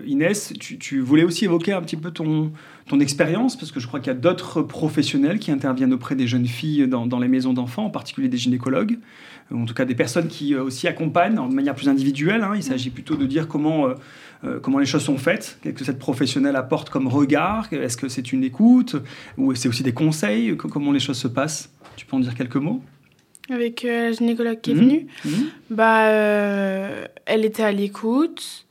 Inès, 0.06 0.54
tu, 0.60 1.00
voulais 1.00 1.24
aussi 1.24 1.46
évoquer 1.46 1.74
un 1.74 1.82
petit 1.82 1.96
peu 1.96 2.12
ton, 2.12 2.52
ton 2.88 3.00
expérience, 3.00 3.58
parce 3.58 3.72
que 3.72 3.80
je 3.80 3.88
crois 3.88 4.00
qu'il 4.00 4.14
y 4.14 4.16
a 4.16 4.20
d'autres 4.20 4.62
professionnels 4.62 5.40
qui 5.40 5.50
interviennent 5.50 5.94
auprès 5.94 6.16
des 6.16 6.28
jeunes 6.28 6.46
filles 6.46 6.88
dans, 6.88 7.08
dans 7.08 7.18
les 7.18 7.28
maisons 7.28 7.54
d'enfants, 7.54 7.86
en 7.86 7.90
particulier 7.90 8.30
des 8.30 8.38
gynécologues 8.38 9.00
en 9.54 9.66
tout 9.66 9.74
cas 9.74 9.86
des 9.86 9.96
personnes 9.96 10.28
qui 10.28 10.54
euh, 10.54 10.64
aussi 10.64 10.88
accompagnent 10.88 11.36
de 11.36 11.54
manière 11.54 11.76
plus 11.76 11.90
individuelle. 11.90 12.44
Hein. 12.44 12.54
Il 12.56 12.64
s'agit 12.64 12.90
plutôt 12.90 13.16
de 13.16 13.26
dire 13.26 13.48
comment, 13.48 13.88
euh, 13.88 13.94
euh, 14.44 14.60
comment 14.60 14.80
les 14.80 14.86
choses 14.86 15.04
sont 15.04 15.18
faites, 15.18 15.58
qu'est-ce 15.62 15.76
que 15.76 15.86
cette 15.86 16.00
professionnelle 16.00 16.56
apporte 16.56 16.90
comme 16.90 17.08
regard, 17.08 17.68
est-ce 17.72 17.98
que 17.98 18.08
c'est 18.08 18.32
une 18.32 18.44
écoute, 18.44 18.96
ou 19.38 19.54
c'est 19.56 19.68
aussi 19.68 19.84
des 19.84 19.94
conseils, 19.94 20.56
comment 20.58 20.92
les 20.92 21.00
choses 21.00 21.18
se 21.18 21.28
passent. 21.28 21.72
Tu 21.96 22.06
peux 22.06 22.16
en 22.16 22.20
dire 22.20 22.36
quelques 22.36 22.58
mots? 22.58 22.82
Avec 23.50 23.84
la 23.84 24.12
gynécologue 24.12 24.60
qui 24.62 24.72
est 24.72 24.76
mmh. 24.76 24.78
venue, 24.78 25.08
mmh. 25.26 25.30
bah, 25.70 26.08
elle 27.26 27.46
était 27.46 27.64
à 27.64 27.72
l'écoute. 27.72 28.66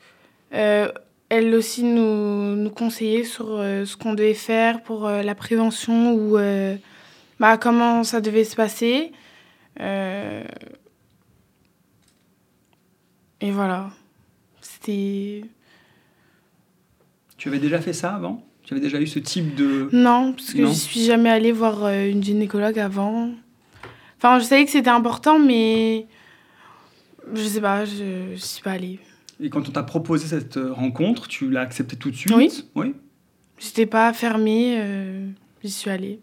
elle 0.51 1.55
aussi 1.55 1.83
nous, 1.83 2.57
nous 2.57 2.71
conseillait 2.71 3.25
sur 3.25 3.47
ce 3.47 3.97
qu'on 3.97 4.15
devait 4.15 4.35
faire 4.35 4.83
pour 4.83 5.09
la 5.09 5.35
prévention 5.35 6.13
ou 6.13 6.39
bah, 7.39 7.59
comment 7.59 8.05
ça 8.05 8.21
devait 8.21 8.45
se 8.45 8.57
passer. 8.57 9.13
Euh, 9.81 10.45
et 13.41 13.51
voilà. 13.51 13.91
C'était. 14.61 15.45
Tu 17.47 17.51
avais 17.51 17.61
déjà 17.61 17.81
fait 17.81 17.93
ça 17.93 18.13
avant? 18.13 18.45
Tu 18.65 18.75
avais 18.75 18.81
déjà 18.81 19.01
eu 19.01 19.07
ce 19.07 19.21
type 19.21 19.55
de. 19.55 19.89
Non, 19.93 20.33
parce 20.33 20.53
que 20.53 20.67
je 20.67 20.73
suis 20.73 21.05
jamais 21.05 21.31
allée 21.31 21.53
voir 21.53 21.85
euh, 21.85 22.11
une 22.11 22.21
gynécologue 22.21 22.77
avant. 22.77 23.31
Enfin, 24.19 24.41
je 24.41 24.45
savais 24.45 24.65
que 24.65 24.71
c'était 24.73 24.91
important, 24.91 25.39
mais. 25.39 26.09
Je 27.33 27.43
sais 27.45 27.61
pas, 27.61 27.85
je, 27.85 28.33
ne 28.33 28.37
suis 28.37 28.65
pas 28.65 28.73
allée. 28.73 28.99
Et 29.39 29.49
quand 29.49 29.69
on 29.69 29.71
t'a 29.71 29.85
proposé 29.85 30.27
cette 30.27 30.57
euh, 30.57 30.73
rencontre, 30.73 31.29
tu 31.29 31.49
l'as 31.49 31.61
acceptée 31.61 31.95
tout 31.95 32.11
de 32.11 32.17
suite? 32.17 32.35
Oui. 32.35 32.65
Oui. 32.75 32.95
J'étais 33.61 33.87
pas 33.87 34.13
fermée, 34.13 34.83
j'y 35.63 35.71
suis 35.71 35.89
allée. 35.89 36.19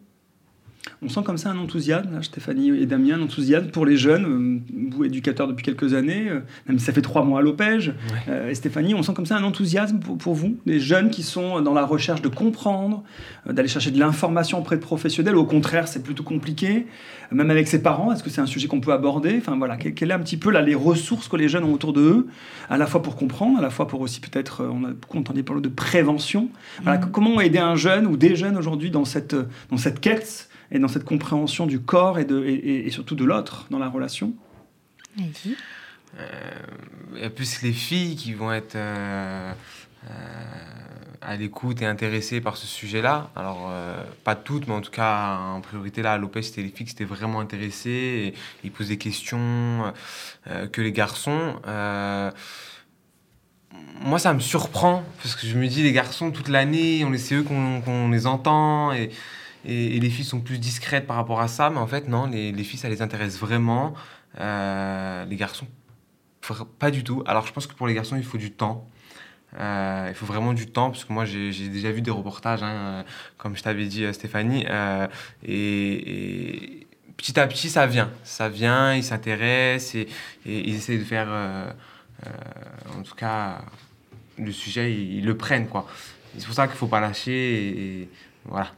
On 1.02 1.10
sent 1.10 1.22
comme 1.25 1.38
ça 1.38 1.50
un 1.50 1.58
enthousiasme, 1.58 2.22
Stéphanie 2.22 2.70
et 2.70 2.86
Damien, 2.86 3.16
un 3.16 3.24
enthousiasme 3.24 3.68
pour 3.68 3.86
les 3.86 3.98
jeunes. 3.98 4.25
Euh, 4.25 4.92
vous, 4.92 5.04
éducateur 5.04 5.48
depuis 5.48 5.63
quelques 5.63 5.94
années, 5.94 6.30
euh, 6.30 6.40
même 6.68 6.80
si 6.80 6.86
ça 6.86 6.94
fait 6.94 7.02
trois 7.02 7.24
mois 7.24 7.40
à 7.40 7.42
l'Opège. 7.42 7.94
Euh, 8.30 8.50
et 8.50 8.56
Stéphanie, 8.56 8.94
on 8.94 9.04
sent 9.04 9.13
comme 9.13 9.25
ça 9.25 9.38
un 9.38 9.44
enthousiasme 9.44 10.00
pour, 10.00 10.34
vous, 10.34 10.58
des 10.66 10.80
jeunes 10.80 11.10
qui 11.10 11.24
sont 11.24 11.62
dans 11.62 11.74
la 11.74 11.86
recherche 11.86 12.22
de 12.22 12.28
comprendre, 12.28 13.04
d'aller 13.46 13.68
chercher 13.68 13.92
de 13.92 14.00
l'information 14.00 14.60
auprès 14.60 14.75
de 14.75 14.82
professionnels. 14.82 15.36
Au 15.36 15.46
contraire, 15.46 15.88
c'est 15.88 16.04
plutôt 16.04 16.24
compliqué. 16.24 16.88
Même 17.32 17.50
avec 17.50 17.68
ses 17.68 17.82
parents, 17.82 18.12
est-ce 18.12 18.24
que 18.24 18.30
c'est 18.30 18.42
un 18.42 18.46
sujet 18.46 18.68
qu'on 18.68 18.82
peut 18.82 18.94
aborder? 18.94 19.38
Enfin 19.38 19.58
voilà, 19.58 19.78
quelles 19.78 20.12
est 20.12 20.13
un 20.13 20.20
petit 20.20 20.38
peu 20.38 20.52
là, 20.52 20.62
les 20.62 20.75
ressources 20.75 21.28
que 21.28 21.36
les 21.36 21.50
jeunes 21.50 21.63
ont 21.63 21.74
autour 21.74 21.94
d'eux, 21.94 22.28
à 22.70 22.78
la 22.78 22.86
fois 22.86 23.02
pour 23.02 23.16
comprendre, 23.16 23.58
à 23.58 23.62
la 23.62 23.70
fois 23.70 23.88
pour 23.88 24.02
aussi 24.02 24.20
peut-être, 24.20 24.63
on 24.63 24.84
a 24.84 24.92
beaucoup 24.92 25.18
entendu 25.18 25.44
parler 25.44 25.62
de 25.62 25.70
prévention. 25.70 26.50
Voilà, 26.84 27.00
mmh. 27.00 27.12
Comment 27.12 27.42
aider 27.42 27.60
un 27.60 27.75
jeune 27.75 28.06
ou 28.06 28.18
des 28.18 28.36
jeunes 28.36 28.58
aujourd'hui 28.58 28.92
dans 28.92 29.06
cette, 29.06 29.36
dans 29.70 29.78
cette 29.78 30.00
quête 30.00 30.50
et 30.74 30.80
dans 30.80 30.88
cette 30.88 31.06
compréhension 31.06 31.68
du 31.68 31.80
corps 31.80 32.20
et, 32.20 32.25
de, 32.25 32.44
et, 32.44 32.89
surtout 32.89 33.15
de 33.15 33.24
l'autre 33.24 33.68
dans 33.70 33.77
la 33.77 33.88
relation 33.88 34.34
euh, 35.20 35.24
Il 37.15 37.22
y 37.22 37.24
a 37.24 37.30
plus 37.30 37.62
les 37.62 37.72
filles 37.72 38.15
qui 38.15 38.34
vont 38.34 38.51
être 38.51 38.75
euh, 38.75 39.53
euh, 40.06 40.10
à 41.22 41.36
l'écoute 41.36 41.84
et 41.84 41.86
intéressées 41.86 42.42
par 42.42 42.58
ce 42.58 42.65
sujet-là. 42.65 43.30
Alors, 43.36 43.72
pas 44.24 44.36
toutes, 44.36 44.68
mais 44.68 44.74
en 44.74 44.82
tout 44.82 44.92
cas, 44.92 45.38
en 45.38 45.62
priorité, 45.62 46.01
là, 46.01 46.13
à 46.13 46.18
l'OPES, 46.18 46.42
c'était 46.42 46.63
les 46.63 46.70
filles 46.70 46.88
qui 46.88 46.94
étaient 46.94 47.06
vraiment 47.06 47.39
intéressées. 47.39 48.34
Et 48.34 48.34
ils 48.65 48.72
posaient 48.72 48.96
des 48.96 48.98
questions 48.98 49.94
que 50.72 50.82
les 50.82 50.92
garçons 50.92 51.56
moi, 54.01 54.20
ça 54.20 54.34
me 54.34 54.39
surprend 54.39 55.03
parce 55.22 55.36
que 55.36 55.48
je 55.48 55.58
me 55.58 55.65
dis, 55.68 55.82
les 55.82 55.94
garçons, 55.94 56.32
toute 56.32 56.50
l'année, 56.50 57.06
c'est 57.18 57.36
eux 57.36 57.44
qu'on 57.44 58.10
les 58.10 58.27
entend 58.27 58.92
et, 58.92 59.10
et, 59.65 60.00
les 60.00 60.10
filles 60.10 60.25
sont 60.25 60.41
plus 60.41 60.60
discrètes 60.60 61.08
par 61.08 61.15
rapport 61.15 61.41
à 61.41 61.48
ça, 61.48 61.70
mais 61.70 61.77
en 61.79 61.88
fait, 61.88 62.08
non, 62.08 62.27
les, 62.27 62.51
les 62.51 62.63
filles, 62.63 62.79
ça 62.79 62.89
les 62.89 63.01
intéresse 63.01 63.39
vraiment. 63.39 63.93
Euh, 64.39 65.25
les 65.25 65.36
garçons, 65.36 65.67
pas 66.79 66.91
du 66.91 67.03
tout. 67.03 67.24
Alors, 67.25 67.46
je 67.46 67.53
pense 67.53 67.67
que 67.67 67.74
pour 67.74 67.88
les 67.88 67.93
garçons, 67.93 68.15
il 68.15 68.24
faut 68.24 68.38
du 68.38 68.51
temps. 68.51 68.89
Euh, 69.60 70.08
il 70.10 70.15
faut 70.15 70.25
vraiment 70.25 70.53
du 70.53 70.67
temps, 70.67 70.89
parce 70.89 71.05
que 71.05 71.13
moi, 71.13 71.25
j'ai 71.25 71.70
déjà 71.70 71.91
vu 71.91 72.01
des 72.01 72.12
reportages, 72.12 72.63
hein, 72.63 73.05
comme 73.38 73.55
je 73.55 73.62
t'avais 73.62 73.86
dit, 73.86 74.03
euh, 74.05 74.13
Stéphanie, 74.13 74.65
et, 75.48 76.88
petit 77.17 77.39
à 77.39 77.48
petit, 77.48 77.70
ça 77.70 77.86
vient. 77.86 78.12
Ça 78.24 78.50
vient, 78.50 78.96
ils 78.96 79.03
s'intéressent 79.03 79.96
et, 79.96 80.08
ils 80.46 80.75
essaient 80.75 80.98
de 80.98 81.03
faire, 81.03 81.29
en 82.98 83.03
tout 83.03 83.15
cas, 83.15 83.62
le 84.39 84.51
sujet, 84.51 84.93
ils, 84.93 85.25
le 85.25 85.38
prennent, 85.38 85.67
quoi. 85.67 85.88
C'est 86.38 86.46
pour 86.46 86.55
ça 86.55 86.65
qu'il 86.65 86.74
ne 86.74 86.79
faut 86.79 86.88
pas 86.88 87.00
lâcher 87.00 88.10
voilà. 88.50 88.72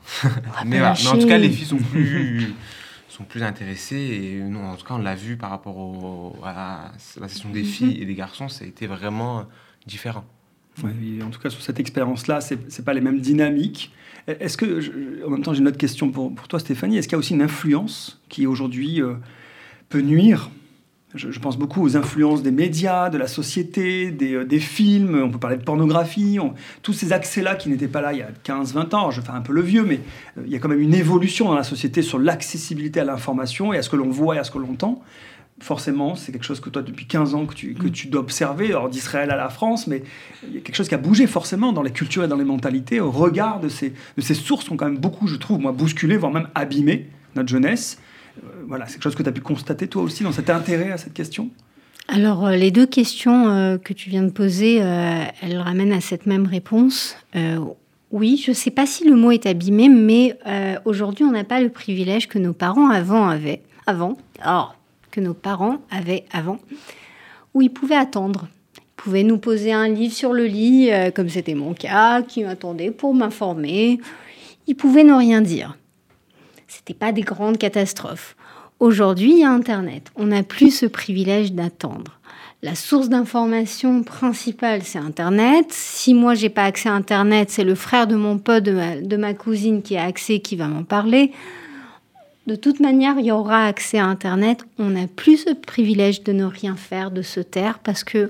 mais, 0.65 0.81
en 0.81 0.93
tout 0.93 1.27
cas, 1.27 1.37
les 1.37 1.49
filles 1.49 1.65
sont 1.65 1.77
plus, 1.77 2.53
sont 3.09 3.23
plus 3.23 3.43
intéressées. 3.43 3.95
Et 3.95 4.39
nous, 4.41 4.59
en 4.59 4.75
tout 4.75 4.85
cas, 4.85 4.93
on 4.95 4.99
l'a 4.99 5.15
vu 5.15 5.37
par 5.37 5.49
rapport 5.49 5.77
au, 5.77 6.35
à 6.43 6.91
la 7.19 7.27
session 7.27 7.49
des 7.49 7.63
filles 7.63 8.01
et 8.01 8.05
des 8.05 8.15
garçons, 8.15 8.49
ça 8.49 8.65
a 8.65 8.67
été 8.67 8.87
vraiment 8.87 9.45
différent. 9.85 10.25
en 10.83 11.29
tout 11.29 11.39
cas, 11.39 11.49
sur 11.49 11.61
cette 11.61 11.79
expérience-là, 11.79 12.41
ce 12.41 12.55
n'est 12.55 12.85
pas 12.85 12.93
les 12.93 13.01
mêmes 13.01 13.19
dynamiques. 13.19 13.91
Est-ce 14.27 14.57
que, 14.57 15.25
en 15.25 15.29
même 15.29 15.43
temps, 15.43 15.53
j'ai 15.53 15.59
une 15.59 15.67
autre 15.67 15.77
question 15.77 16.09
pour, 16.09 16.33
pour 16.33 16.47
toi, 16.47 16.59
Stéphanie. 16.59 16.97
Est-ce 16.97 17.07
qu'il 17.07 17.13
y 17.13 17.17
a 17.17 17.19
aussi 17.19 17.33
une 17.33 17.43
influence 17.43 18.19
qui 18.27 18.47
aujourd'hui 18.47 19.01
euh, 19.01 19.15
peut 19.89 20.01
nuire 20.01 20.49
je, 21.15 21.39
pense 21.39 21.57
beaucoup 21.57 21.83
aux 21.83 21.97
influences 21.97 22.43
des 22.43 22.51
médias, 22.51 23.09
de 23.09 23.17
la 23.17 23.27
société, 23.27 24.11
des, 24.11 24.33
euh, 24.33 24.59
films, 24.59 25.21
on 25.23 25.29
peut 25.29 25.39
parler 25.39 25.57
de 25.57 25.63
pornographie, 25.63 26.37
tous 26.81 26.93
ces 26.93 27.13
accès-là 27.13 27.55
qui 27.55 27.69
n'étaient 27.69 27.87
pas 27.87 28.01
là 28.01 28.13
il 28.13 28.19
y 28.19 28.21
a 28.21 28.29
15-20 28.43 28.95
ans. 28.95 29.11
Je 29.11 29.21
fais 29.21 29.31
un 29.31 29.41
peu 29.41 29.53
le 29.53 29.61
vieux, 29.61 29.83
mais 29.83 29.99
euh, 30.37 30.43
il 30.45 30.51
y 30.51 30.55
a 30.55 30.59
quand 30.59 30.69
même 30.69 30.81
une 30.81 30.93
évolution 30.93 31.45
dans 31.45 31.55
la 31.55 31.63
société 31.63 32.01
sur 32.01 32.19
l'accessibilité 32.19 32.99
à 32.99 33.03
l'information 33.03 33.73
et 33.73 33.77
à 33.77 33.81
ce 33.81 33.89
que 33.89 33.95
l'on 33.95 34.09
voit 34.09 34.35
et 34.35 34.39
à 34.39 34.43
ce 34.43 34.51
que 34.51 34.57
l'on 34.57 34.71
entend. 34.71 35.01
forcément, 35.59 36.15
c'est 36.15 36.31
quelque 36.31 36.45
chose 36.45 36.59
que 36.59 36.69
toi, 36.69 36.81
depuis 36.81 37.05
15 37.05 37.33
ans, 37.33 37.45
que 37.45 37.53
tu, 37.53 37.73
que 37.75 37.87
tu 37.87 38.07
dois 38.07 38.21
observer, 38.21 38.67
alors 38.67 38.89
d'Israël 38.89 39.31
à 39.31 39.37
la 39.37 39.49
France, 39.49 39.87
mais 39.87 40.03
il 40.47 40.55
y 40.55 40.57
a 40.57 40.61
quelque 40.61 40.75
chose 40.75 40.89
qui 40.89 40.95
a 40.95 40.99
bougé 40.99 41.27
forcément 41.27 41.71
dans 41.71 41.83
les 41.83 41.91
cultures 41.91 42.25
et 42.25 42.27
dans 42.27 42.35
les 42.35 42.43
mentalités, 42.43 42.99
au 42.99 43.11
regard 43.11 43.59
de 43.59 43.69
ces, 43.69 43.93
de 44.17 44.21
ces 44.21 44.33
sources 44.33 44.65
qui 44.65 44.73
ont 44.73 44.77
quand 44.77 44.85
même 44.85 44.97
beaucoup, 44.97 45.27
je 45.27 45.37
trouve, 45.37 45.59
moi, 45.59 45.71
bousculé, 45.71 46.17
voire 46.17 46.33
même 46.33 46.49
abîmé 46.55 47.07
notre 47.35 47.49
jeunesse. 47.49 47.99
Euh, 48.65 48.67
voilà, 48.67 48.87
c'est 48.87 48.93
quelque 48.93 49.03
chose 49.03 49.15
que 49.15 49.23
tu 49.23 49.29
as 49.29 49.33
pu 49.33 49.41
constater 49.41 49.87
toi 49.87 50.03
aussi 50.03 50.23
dans 50.23 50.31
cet 50.31 50.49
intérêt 50.49 50.91
à 50.91 50.97
cette 50.97 51.13
question? 51.13 51.49
Alors, 52.07 52.49
les 52.49 52.69
deux 52.69 52.85
questions 52.85 53.79
que 53.83 53.91
tu 53.91 54.11
viens 54.11 54.21
de 54.21 54.29
poser, 54.29 54.75
elles 54.75 55.57
ramènent 55.57 55.91
à 55.91 56.01
cette 56.01 56.27
même 56.27 56.45
réponse. 56.45 57.17
Oui, 58.11 58.41
je 58.41 58.51
ne 58.51 58.55
sais 58.55 58.71
pas 58.71 58.85
si 58.85 59.03
le 59.03 59.15
mot 59.15 59.31
est 59.31 59.45
abîmé, 59.45 59.89
mais 59.89 60.37
euh, 60.47 60.75
aujourd'hui, 60.85 61.25
on 61.25 61.31
n'a 61.31 61.43
pas 61.43 61.59
le 61.59 61.69
privilège 61.69 62.29
que 62.29 62.39
nos 62.39 62.53
parents 62.53 62.89
avant 62.89 63.27
avaient, 63.27 63.61
avant, 63.87 64.15
alors, 64.39 64.77
que 65.11 65.19
nos 65.19 65.33
parents 65.33 65.79
avaient 65.91 66.23
avant, 66.31 66.59
où 67.53 67.61
ils 67.61 67.69
pouvaient 67.69 67.95
attendre. 67.97 68.47
Ils 68.77 68.81
pouvaient 68.95 69.23
nous 69.23 69.37
poser 69.37 69.73
un 69.73 69.89
livre 69.89 70.13
sur 70.13 70.31
le 70.31 70.45
lit, 70.45 70.91
euh, 70.91 71.11
comme 71.11 71.27
c'était 71.27 71.55
mon 71.55 71.73
cas, 71.73 72.21
qui 72.21 72.43
m'attendait 72.43 72.91
pour 72.91 73.13
m'informer. 73.13 73.99
Ils 74.67 74.75
pouvaient 74.75 75.03
ne 75.03 75.13
rien 75.13 75.41
dire. 75.41 75.75
C'était 76.67 76.93
pas 76.93 77.11
des 77.11 77.21
grandes 77.21 77.57
catastrophes. 77.57 78.37
Aujourd'hui, 78.79 79.31
il 79.31 79.39
y 79.39 79.43
a 79.43 79.51
Internet. 79.51 80.11
On 80.17 80.27
n'a 80.27 80.43
plus 80.43 80.69
ce 80.69 80.85
privilège 80.85 81.53
d'attendre. 81.53 82.19
La 82.61 82.75
source 82.75 83.07
d'information 83.07 84.03
principale, 84.03 84.81
c'est 84.83 84.99
Internet. 84.99 85.67
Si 85.69 86.13
moi, 86.13 86.33
j'ai 86.33 86.49
pas 86.49 86.65
accès 86.65 86.89
à 86.89 86.93
Internet, 86.93 87.49
c'est 87.49 87.63
le 87.63 87.75
frère 87.75 88.05
de 88.05 88.15
mon 88.15 88.37
pote, 88.37 88.63
de 88.63 89.17
ma, 89.17 89.33
cousine 89.33 89.81
qui 89.81 89.95
a 89.95 90.03
accès, 90.03 90.39
qui 90.39 90.57
va 90.57 90.67
m'en 90.67 90.83
parler. 90.83 91.31
De 92.47 92.55
toute 92.55 92.81
manière, 92.81 93.15
il 93.17 93.25
y 93.25 93.31
aura 93.31 93.65
accès 93.65 93.97
à 93.97 94.05
Internet. 94.05 94.65
On 94.77 94.89
n'a 94.89 95.07
plus 95.07 95.37
ce 95.37 95.53
privilège 95.53 96.23
de 96.23 96.33
ne 96.33 96.45
rien 96.45 96.75
faire, 96.75 97.11
de 97.11 97.21
se 97.21 97.39
taire, 97.39 97.79
parce 97.79 98.03
que 98.03 98.29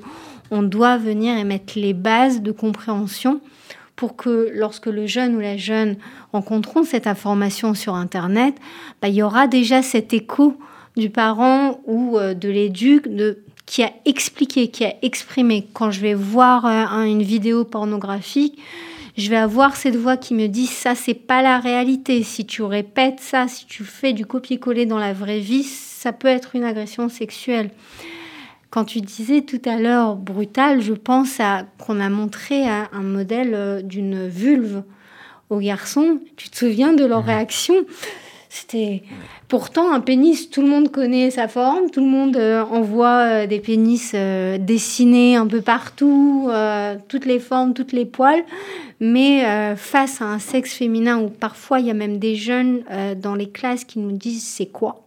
on 0.52 0.62
doit 0.62 0.98
venir 0.98 1.36
et 1.38 1.44
mettre 1.44 1.74
les 1.76 1.94
bases 1.94 2.42
de 2.42 2.52
compréhension 2.52 3.42
pour 3.96 4.16
que 4.16 4.52
lorsque 4.54 4.88
le 4.88 5.08
jeune 5.08 5.36
ou 5.36 5.40
la 5.40 5.58
jeune 5.58 5.98
rencontreront 6.34 6.84
cette 6.84 7.08
information 7.08 7.74
sur 7.74 7.96
Internet, 7.96 8.56
bah, 9.02 9.08
il 9.08 9.16
y 9.16 9.24
aura 9.24 9.48
déjà 9.48 9.82
cet 9.82 10.14
écho 10.14 10.58
du 10.98 11.10
parent 11.10 11.80
ou 11.86 12.18
euh, 12.18 12.34
de 12.34 12.50
l'éduc 12.50 13.08
qui 13.66 13.84
a 13.84 13.92
expliqué, 14.06 14.68
qui 14.70 14.86
a 14.86 14.94
exprimé. 15.02 15.68
Quand 15.74 15.92
je 15.92 16.02
vais 16.02 16.14
voir 16.14 16.66
euh, 16.66 17.04
une 17.04 17.24
vidéo 17.24 17.64
pornographique, 17.64 18.60
je 19.18 19.30
vais 19.30 19.38
avoir 19.38 19.76
cette 19.76 19.96
voix 19.96 20.18
qui 20.18 20.34
me 20.34 20.48
dit 20.48 20.68
ça 20.68 20.94
c'est 20.94 21.14
pas 21.14 21.42
la 21.42 21.60
réalité. 21.60 22.22
Si 22.24 22.46
tu 22.46 22.64
répètes 22.64 23.22
ça, 23.22 23.48
si 23.48 23.66
tu 23.66 23.84
fais 23.84 24.14
du 24.14 24.26
copier-coller 24.26 24.86
dans 24.86 25.00
la 25.00 25.14
vraie 25.14 25.40
vie, 25.40 25.64
ça 25.64 26.12
peut 26.12 26.28
être 26.28 26.56
une 26.56 26.66
agression 26.66 27.08
sexuelle. 27.08 27.70
Quand 28.76 28.84
tu 28.84 29.00
disais 29.00 29.40
tout 29.40 29.62
à 29.64 29.80
l'heure 29.80 30.18
brutal, 30.18 30.82
je 30.82 30.92
pense 30.92 31.40
à 31.40 31.64
qu'on 31.78 32.02
a 32.02 32.10
montré 32.10 32.68
un 32.68 33.02
modèle 33.02 33.54
euh, 33.54 33.82
d'une 33.82 34.28
vulve 34.28 34.84
aux 35.50 35.60
garçons. 35.60 36.20
Tu 36.36 36.50
te 36.50 36.58
souviens 36.58 36.92
de 36.92 37.06
leur 37.06 37.24
réaction? 37.24 37.74
C'était 38.50 39.02
Pourtant, 39.48 39.94
un 39.94 40.02
pénis, 40.02 40.50
tout 40.50 40.62
le 40.62 40.68
monde 40.68 40.92
connaît 40.92 41.30
sa 41.30 41.48
forme, 41.48 41.90
tout 41.92 42.02
le 42.02 42.10
monde 42.10 42.36
euh, 42.36 42.64
envoie 42.64 43.44
euh, 43.44 43.48
des 43.48 43.60
pénis 43.60 44.12
euh, 44.14 44.58
dessinés 44.58 45.36
un 45.36 45.46
peu 45.46 45.62
partout, 45.62 46.50
toutes 47.08 47.26
les 47.26 47.40
formes, 47.40 47.74
toutes 47.74 47.94
les 47.94 48.06
poils. 48.06 48.44
Mais 49.00 49.76
face 49.78 50.22
à 50.22 50.26
un 50.26 50.40
sexe 50.40 50.74
féminin, 50.74 51.20
où 51.20 51.30
parfois 51.30 51.80
il 51.80 51.86
y 51.86 51.92
a 51.92 51.94
même 51.94 52.18
des 52.18 52.36
jeunes 52.36 52.84
dans 53.22 53.36
les 53.36 53.50
classes 53.50 53.86
qui 53.86 54.00
nous 54.00 54.12
disent 54.12 54.44
c'est 54.46 54.66
quoi? 54.66 55.06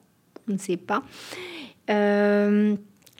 On 0.49 0.55
ne 0.55 0.59
sait 0.59 0.79
pas. 0.79 1.03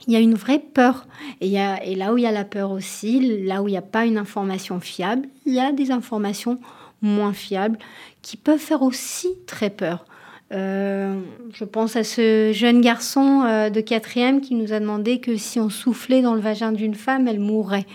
Il 0.07 0.13
y 0.13 0.15
a 0.15 0.19
une 0.19 0.35
vraie 0.35 0.59
peur. 0.59 1.07
Et, 1.41 1.51
là 1.51 2.13
où 2.13 2.17
il 2.17 2.23
y 2.23 2.27
a 2.27 2.31
la 2.31 2.45
peur 2.45 2.71
aussi, 2.71 3.43
là 3.43 3.61
où 3.61 3.67
il 3.67 3.71
n'y 3.71 3.77
a 3.77 3.81
pas 3.81 4.05
une 4.05 4.17
information 4.17 4.79
fiable, 4.79 5.27
il 5.45 5.53
y 5.53 5.59
a 5.59 5.71
des 5.71 5.91
informations 5.91 6.59
moins 7.01 7.33
fiables 7.33 7.77
qui 8.21 8.37
peuvent 8.37 8.59
faire 8.59 8.81
aussi 8.81 9.29
très 9.45 9.69
peur. 9.69 10.05
Euh, 10.51 11.19
je 11.53 11.63
pense 11.63 11.95
à 11.95 12.03
ce 12.03 12.51
jeune 12.53 12.81
garçon 12.81 13.43
euh, 13.43 13.69
de 13.69 13.81
quatrième 13.81 14.41
qui 14.41 14.55
nous 14.55 14.73
a 14.73 14.79
demandé 14.79 15.19
que 15.19 15.37
si 15.37 15.59
on 15.59 15.69
soufflait 15.69 16.21
dans 16.21 16.33
le 16.33 16.41
vagin 16.41 16.71
d'une 16.71 16.95
femme, 16.95 17.27
elle 17.27 17.39
mourrait. 17.39 17.85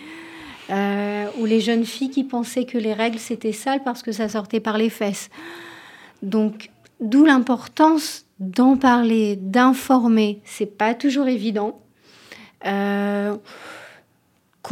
Euh, 0.70 1.26
ou 1.38 1.44
les 1.44 1.60
jeunes 1.60 1.84
filles 1.84 2.10
qui 2.10 2.24
pensaient 2.24 2.64
que 2.64 2.78
les 2.78 2.94
règles 2.94 3.18
c'était 3.18 3.52
sale 3.52 3.82
parce 3.84 4.02
que 4.02 4.12
ça 4.12 4.28
sortait 4.28 4.60
par 4.60 4.78
les 4.78 4.88
fesses. 4.88 5.28
Donc, 6.22 6.70
d'où 7.00 7.24
l'importance 7.24 8.24
d'en 8.38 8.76
parler, 8.76 9.36
d'informer. 9.36 10.40
C'est 10.44 10.78
pas 10.78 10.94
toujours 10.94 11.28
évident. 11.28 11.80
Quand 12.62 13.40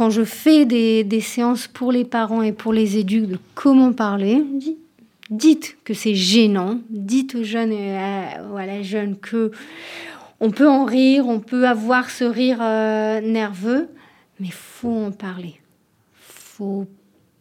je 0.09 0.23
fais 0.23 0.65
des, 0.65 1.03
des, 1.03 1.21
séances 1.21 1.67
pour 1.67 1.91
les 1.91 2.05
parents 2.05 2.41
et 2.41 2.51
pour 2.51 2.73
les 2.73 2.97
éduques 2.97 3.27
de 3.27 3.37
comment 3.53 3.93
parler, 3.93 4.43
dites 5.29 5.77
que 5.83 5.93
c'est 5.93 6.15
gênant, 6.15 6.79
dites 6.89 7.35
aux 7.35 7.43
jeunes 7.43 7.71
et 7.71 7.97
à, 7.97 8.65
la 8.65 8.81
jeune 8.81 9.17
que 9.17 9.51
on 10.39 10.51
peut 10.51 10.67
en 10.67 10.85
rire, 10.85 11.27
on 11.27 11.39
peut 11.39 11.67
avoir 11.67 12.09
ce 12.09 12.25
rire 12.25 12.59
euh, 12.61 13.21
nerveux, 13.21 13.87
mais 14.39 14.49
faut 14.51 15.05
en 15.05 15.11
parler. 15.11 15.59
Faut 16.13 16.87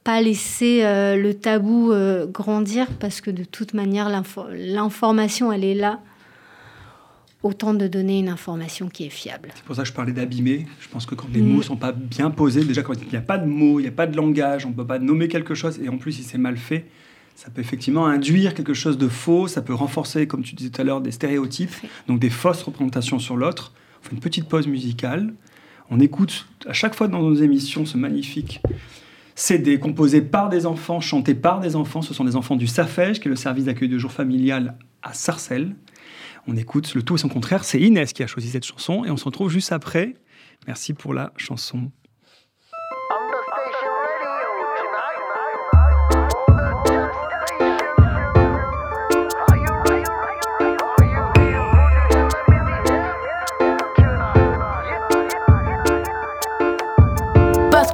pas 0.05 0.21
laisser 0.21 0.85
euh, 0.85 1.17
le 1.17 1.35
tabou 1.35 1.93
euh, 1.93 2.27
grandir 2.27 2.87
parce 3.01 3.21
que 3.21 3.31
de 3.31 3.45
toute 3.45 3.75
manière 3.75 4.09
l'information 4.51 5.53
elle 5.53 5.65
est 5.65 5.75
là. 5.75 6.01
Autant 7.43 7.75
de 7.75 7.89
donner 7.89 8.19
une 8.19 8.29
information 8.29 8.89
qui 8.89 9.05
est 9.05 9.11
fiable. 9.11 9.51
C'est 9.55 9.65
pour 9.65 9.75
ça 9.75 9.83
que 9.83 9.89
je 9.89 9.93
parlais 9.93 10.13
d'abîmer. 10.13 10.67
Je 10.81 10.89
pense 10.89 11.07
que 11.07 11.15
quand 11.15 11.29
les 11.33 11.41
mots 11.41 11.59
mm. 11.59 11.65
sont 11.65 11.77
pas 11.77 11.93
bien 11.93 12.31
posés, 12.31 12.65
déjà 12.65 12.83
quand 12.83 12.95
il 12.95 13.09
n'y 13.09 13.17
a 13.17 13.21
pas 13.21 13.39
de 13.39 13.47
mots, 13.47 13.81
il 13.81 13.83
n'y 13.83 13.89
a 13.89 13.93
pas 13.93 14.07
de 14.07 14.17
langage, 14.17 14.65
on 14.65 14.71
ne 14.71 14.75
peut 14.75 14.87
pas 14.87 14.99
nommer 14.99 15.29
quelque 15.29 15.55
chose, 15.55 15.81
et 15.83 15.89
en 15.89 15.99
plus 15.99 16.13
si 16.13 16.23
c'est 16.23 16.39
mal 16.39 16.57
fait, 16.57 16.87
ça 17.35 17.51
peut 17.51 17.61
effectivement 17.61 18.07
induire 18.07 18.55
quelque 18.55 18.75
chose 18.75 18.99
de 18.99 19.09
faux, 19.09 19.49
ça 19.49 19.63
peut 19.63 19.75
renforcer, 19.75 20.27
comme 20.27 20.43
tu 20.43 20.55
disais 20.55 20.71
tout 20.71 20.81
à 20.81 20.85
l'heure, 20.85 21.01
des 21.01 21.11
stéréotypes, 21.11 21.75
donc 22.07 22.21
des 22.21 22.31
fausses 22.31 22.63
représentations 22.63 23.19
sur 23.19 23.37
l'autre. 23.37 23.73
On 24.01 24.09
fait 24.09 24.15
une 24.15 24.21
petite 24.21 24.49
pause 24.49 24.67
musicale. 24.67 25.33
On 25.91 25.99
écoute 26.01 26.47
à 26.67 26.73
chaque 26.73 26.95
fois 26.95 27.09
dans 27.09 27.21
nos 27.21 27.35
émissions 27.35 27.87
ce 27.87 27.97
magnifique 27.97 28.63
CD 29.35 29.79
composé 29.79 30.21
par 30.21 30.49
des 30.49 30.67
enfants, 30.67 31.01
chanté 31.01 31.35
par 31.35 31.61
des 31.61 31.75
enfants. 31.75 32.03
Ce 32.03 32.15
sont 32.15 32.25
des 32.25 32.37
enfants 32.37 32.57
du 32.57 32.67
SAFEJ, 32.67 33.19
qui 33.19 33.29
est 33.29 33.31
le 33.31 33.37
service 33.37 33.65
d'accueil 33.65 33.89
de 33.89 33.99
jour 33.99 34.13
familial 34.13 34.77
à 35.03 35.13
Sarcelles. 35.13 35.75
On 36.47 36.57
écoute 36.57 36.95
le 36.95 37.03
tout 37.03 37.15
et 37.15 37.19
son 37.19 37.29
contraire. 37.29 37.65
C'est 37.65 37.81
Inès 37.81 38.13
qui 38.13 38.23
a 38.23 38.27
choisi 38.27 38.51
cette 38.51 38.65
chanson 38.65 39.05
et 39.05 39.11
on 39.11 39.17
se 39.17 39.25
retrouve 39.25 39.51
juste 39.51 39.73
après. 39.73 40.15
Merci 40.67 40.93
pour 40.93 41.15
la 41.15 41.33
chanson. 41.37 41.91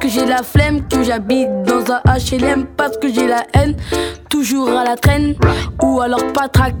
j'ai 0.09 0.25
la 0.25 0.43
flemme, 0.43 0.87
que 0.87 1.03
j'habite 1.03 1.49
dans 1.63 1.78
un 1.91 2.01
HLM 2.05 2.65
parce 2.77 2.97
que 2.97 3.11
j'ai 3.11 3.27
la 3.27 3.43
haine, 3.53 3.75
toujours 4.29 4.69
à 4.69 4.83
la 4.83 4.95
traîne 4.95 5.35
ou 5.81 6.01
alors 6.01 6.31
pas 6.33 6.47
trac 6.47 6.75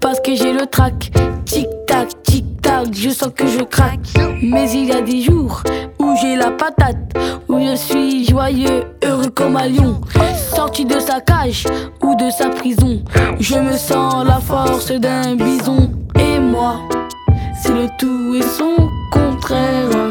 parce 0.00 0.20
que 0.20 0.34
j'ai 0.34 0.52
le 0.52 0.66
trac. 0.66 1.10
Tic 1.44 1.66
tac, 1.86 2.22
tic 2.22 2.62
tac, 2.62 2.88
je 2.92 3.10
sens 3.10 3.30
que 3.36 3.46
je 3.46 3.62
craque. 3.62 4.08
Mais 4.42 4.70
il 4.72 4.86
y 4.86 4.92
a 4.92 5.00
des 5.00 5.22
jours 5.22 5.62
où 5.98 6.14
j'ai 6.20 6.36
la 6.36 6.50
patate, 6.50 7.14
où 7.48 7.58
je 7.60 7.74
suis 7.76 8.24
joyeux, 8.26 8.84
heureux 9.04 9.30
comme 9.30 9.56
un 9.56 9.68
lion, 9.68 10.00
sorti 10.54 10.84
de 10.84 10.98
sa 10.98 11.20
cage 11.20 11.64
ou 12.02 12.14
de 12.14 12.30
sa 12.30 12.48
prison. 12.48 13.02
Je 13.40 13.56
me 13.56 13.76
sens 13.76 14.24
la 14.24 14.40
force 14.40 14.92
d'un 14.92 15.34
bison 15.34 15.90
et 16.18 16.38
moi, 16.38 16.80
c'est 17.60 17.72
le 17.72 17.88
tout 17.98 18.34
et 18.34 18.42
son 18.42 18.88
contraire. 19.12 20.08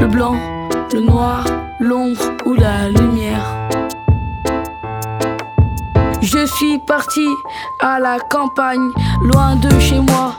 Le 0.00 0.06
blanc 0.08 0.34
le 0.92 1.00
noir, 1.00 1.44
l'ombre 1.80 2.32
ou 2.46 2.54
la 2.54 2.88
lumière. 2.88 3.44
Je 6.20 6.46
suis 6.46 6.78
parti 6.78 7.26
à 7.80 7.98
la 7.98 8.18
campagne, 8.18 8.90
loin 9.22 9.56
de 9.56 9.78
chez 9.80 10.00
moi, 10.00 10.36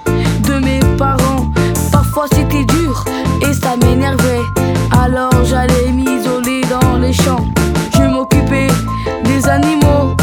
de 0.47 0.53
mes 0.59 0.79
parents. 0.97 1.51
Parfois 1.91 2.25
c'était 2.33 2.65
dur 2.65 3.03
et 3.41 3.53
ça 3.53 3.75
m'énervait. 3.77 4.41
Alors 4.91 5.43
j'allais 5.45 5.91
m'isoler 5.91 6.61
dans 6.69 6.97
les 6.97 7.13
champs. 7.13 7.45
Je 7.95 8.03
m'occupais 8.03 8.67
des 9.25 9.47
animaux. 9.47 10.15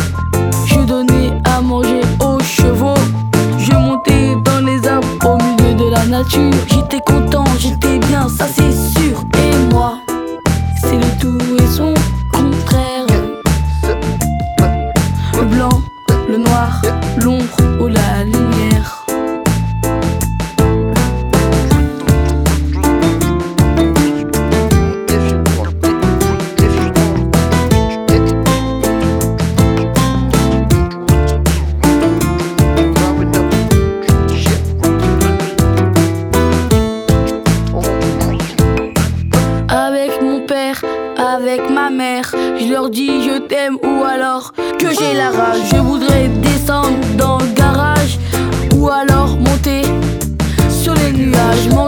Je 0.66 0.80
donnais 0.80 1.40
à 1.44 1.60
manger 1.60 2.00
aux 2.20 2.40
chevaux. 2.40 2.94
Je 3.58 3.72
montais 3.72 4.34
dans 4.44 4.64
les 4.64 4.86
arbres 4.88 5.06
au 5.24 5.36
milieu 5.36 5.74
de 5.74 5.90
la 5.90 6.04
nature. 6.06 6.52
J'étais 6.68 7.00
content, 7.06 7.44
j'étais 7.58 7.98
bien, 7.98 8.28
ça 8.28 8.46
c'est 8.46 8.72
sûr. 8.72 9.22
Et 9.38 9.72
moi 9.72 9.99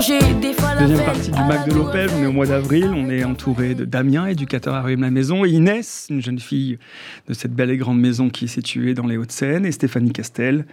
manger 0.03 0.35
des 0.41 0.53
Deuxième 0.81 1.05
partie 1.05 1.31
du 1.31 1.38
Mac 1.38 1.69
de 1.69 1.75
Lopez, 1.75 2.07
on 2.17 2.23
est 2.23 2.27
au 2.27 2.33
mois 2.33 2.47
d'avril, 2.47 2.91
on 2.93 3.09
est 3.09 3.23
entouré 3.23 3.77
de 3.77 3.85
Damien, 3.85 4.27
éducateur 4.27 4.75
à 4.75 4.91
la 4.91 5.11
Maison, 5.11 5.45
et 5.45 5.51
Inès, 5.51 6.09
une 6.11 6.21
jeune 6.21 6.41
fille 6.41 6.79
de 7.29 7.35
cette 7.35 7.53
belle 7.53 7.71
et 7.71 7.77
grande 7.77 8.01
maison 8.01 8.29
qui 8.29 8.47
est 8.47 8.49
située 8.49 8.95
dans 8.95 9.07
les 9.07 9.17
Hauts-de-Seine, 9.17 9.65
et 9.65 9.71
Stéphanie 9.71 10.11
Castel, 10.11 10.67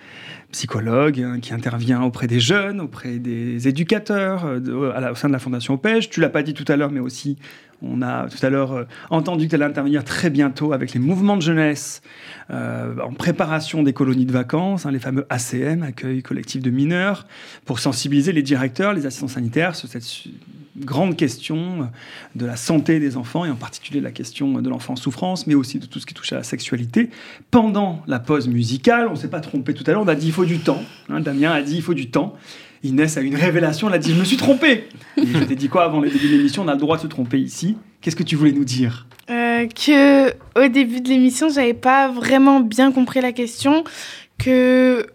psychologue 0.51 1.21
hein, 1.21 1.39
qui 1.39 1.53
intervient 1.53 2.01
auprès 2.01 2.25
des 2.25 2.39
jeunes, 2.39 2.81
auprès 2.81 3.19
des 3.19 3.67
éducateurs, 3.67 4.45
euh, 4.45 4.93
à 4.95 5.11
au 5.11 5.15
sein 5.15 5.27
de 5.27 5.33
la 5.33 5.39
Fondation 5.39 5.75
OPEJ. 5.75 6.09
Tu 6.09 6.21
l'as 6.21 6.29
pas 6.29 6.41
dit 6.41 6.55
tout 6.55 6.65
à 6.67 6.75
l'heure, 6.75 6.91
mais 6.91 6.99
aussi 6.99 7.37
on 7.81 8.01
a 8.01 8.27
tout 8.27 8.45
à 8.45 8.49
l'heure 8.49 8.73
euh, 8.73 8.83
entendu 9.09 9.47
que 9.47 9.55
tu 9.55 9.63
intervenir 9.63 10.03
très 10.03 10.29
bientôt 10.29 10.73
avec 10.73 10.93
les 10.93 10.99
mouvements 10.99 11.37
de 11.37 11.41
jeunesse 11.41 12.01
euh, 12.49 12.95
en 13.03 13.13
préparation 13.13 13.83
des 13.83 13.93
colonies 13.93 14.25
de 14.25 14.31
vacances, 14.31 14.85
hein, 14.85 14.91
les 14.91 14.99
fameux 14.99 15.25
ACM, 15.29 15.83
accueil 15.83 16.21
collectif 16.21 16.61
de 16.61 16.69
mineurs, 16.69 17.27
pour 17.65 17.79
sensibiliser 17.79 18.31
les 18.31 18.41
directeurs, 18.41 18.93
les 18.93 19.05
assistants 19.05 19.27
sanitaires 19.27 19.75
sur 19.75 19.87
cette 19.87 20.05
grande 20.77 21.15
question 21.15 21.89
de 22.35 22.45
la 22.45 22.55
santé 22.55 22.99
des 22.99 23.17
enfants 23.17 23.45
et 23.45 23.49
en 23.49 23.55
particulier 23.55 23.99
la 23.99 24.11
question 24.11 24.61
de 24.61 24.69
l'enfant 24.69 24.93
en 24.93 24.95
souffrance, 24.95 25.45
mais 25.45 25.55
aussi 25.55 25.79
de 25.79 25.85
tout 25.85 25.99
ce 25.99 26.05
qui 26.05 26.13
touche 26.13 26.31
à 26.33 26.37
la 26.37 26.43
sexualité. 26.43 27.09
Pendant 27.51 28.01
la 28.07 28.19
pause 28.19 28.47
musicale, 28.47 29.07
on 29.07 29.11
ne 29.11 29.17
s'est 29.17 29.29
pas 29.29 29.41
trompé 29.41 29.73
tout 29.73 29.83
à 29.87 29.91
l'heure, 29.91 30.01
on 30.01 30.07
a 30.07 30.15
dit 30.15 30.27
il 30.27 30.33
faut 30.33 30.45
du 30.45 30.59
temps. 30.59 30.81
Hein, 31.09 31.19
Damien 31.19 31.51
a 31.51 31.61
dit 31.61 31.75
il 31.75 31.81
faut 31.81 31.93
du 31.93 32.09
temps. 32.09 32.35
Inès 32.83 33.17
a 33.17 33.21
une 33.21 33.35
révélation, 33.35 33.89
elle 33.89 33.95
a 33.95 33.97
dit 33.97 34.13
Je 34.13 34.19
me 34.19 34.25
suis 34.25 34.37
trompé. 34.37 34.87
je 35.17 35.43
t'ai 35.43 35.55
dit 35.55 35.69
quoi 35.69 35.83
avant 35.83 35.99
le 35.99 36.09
début 36.09 36.27
de 36.27 36.37
l'émission 36.37 36.63
On 36.63 36.67
a 36.67 36.73
le 36.73 36.79
droit 36.79 36.97
de 36.97 37.01
se 37.01 37.07
tromper 37.07 37.39
ici. 37.39 37.77
Qu'est-ce 38.01 38.15
que 38.15 38.23
tu 38.23 38.35
voulais 38.35 38.51
nous 38.51 38.63
dire? 38.63 39.07
Euh, 39.29 39.67
Que 39.67 40.29
au 40.55 40.67
début 40.69 41.01
de 41.01 41.09
l'émission, 41.09 41.49
j'avais 41.49 41.73
pas 41.73 42.09
vraiment 42.09 42.61
bien 42.61 42.91
compris 42.91 43.21
la 43.21 43.33
question. 43.33 43.83
Que 44.37 45.05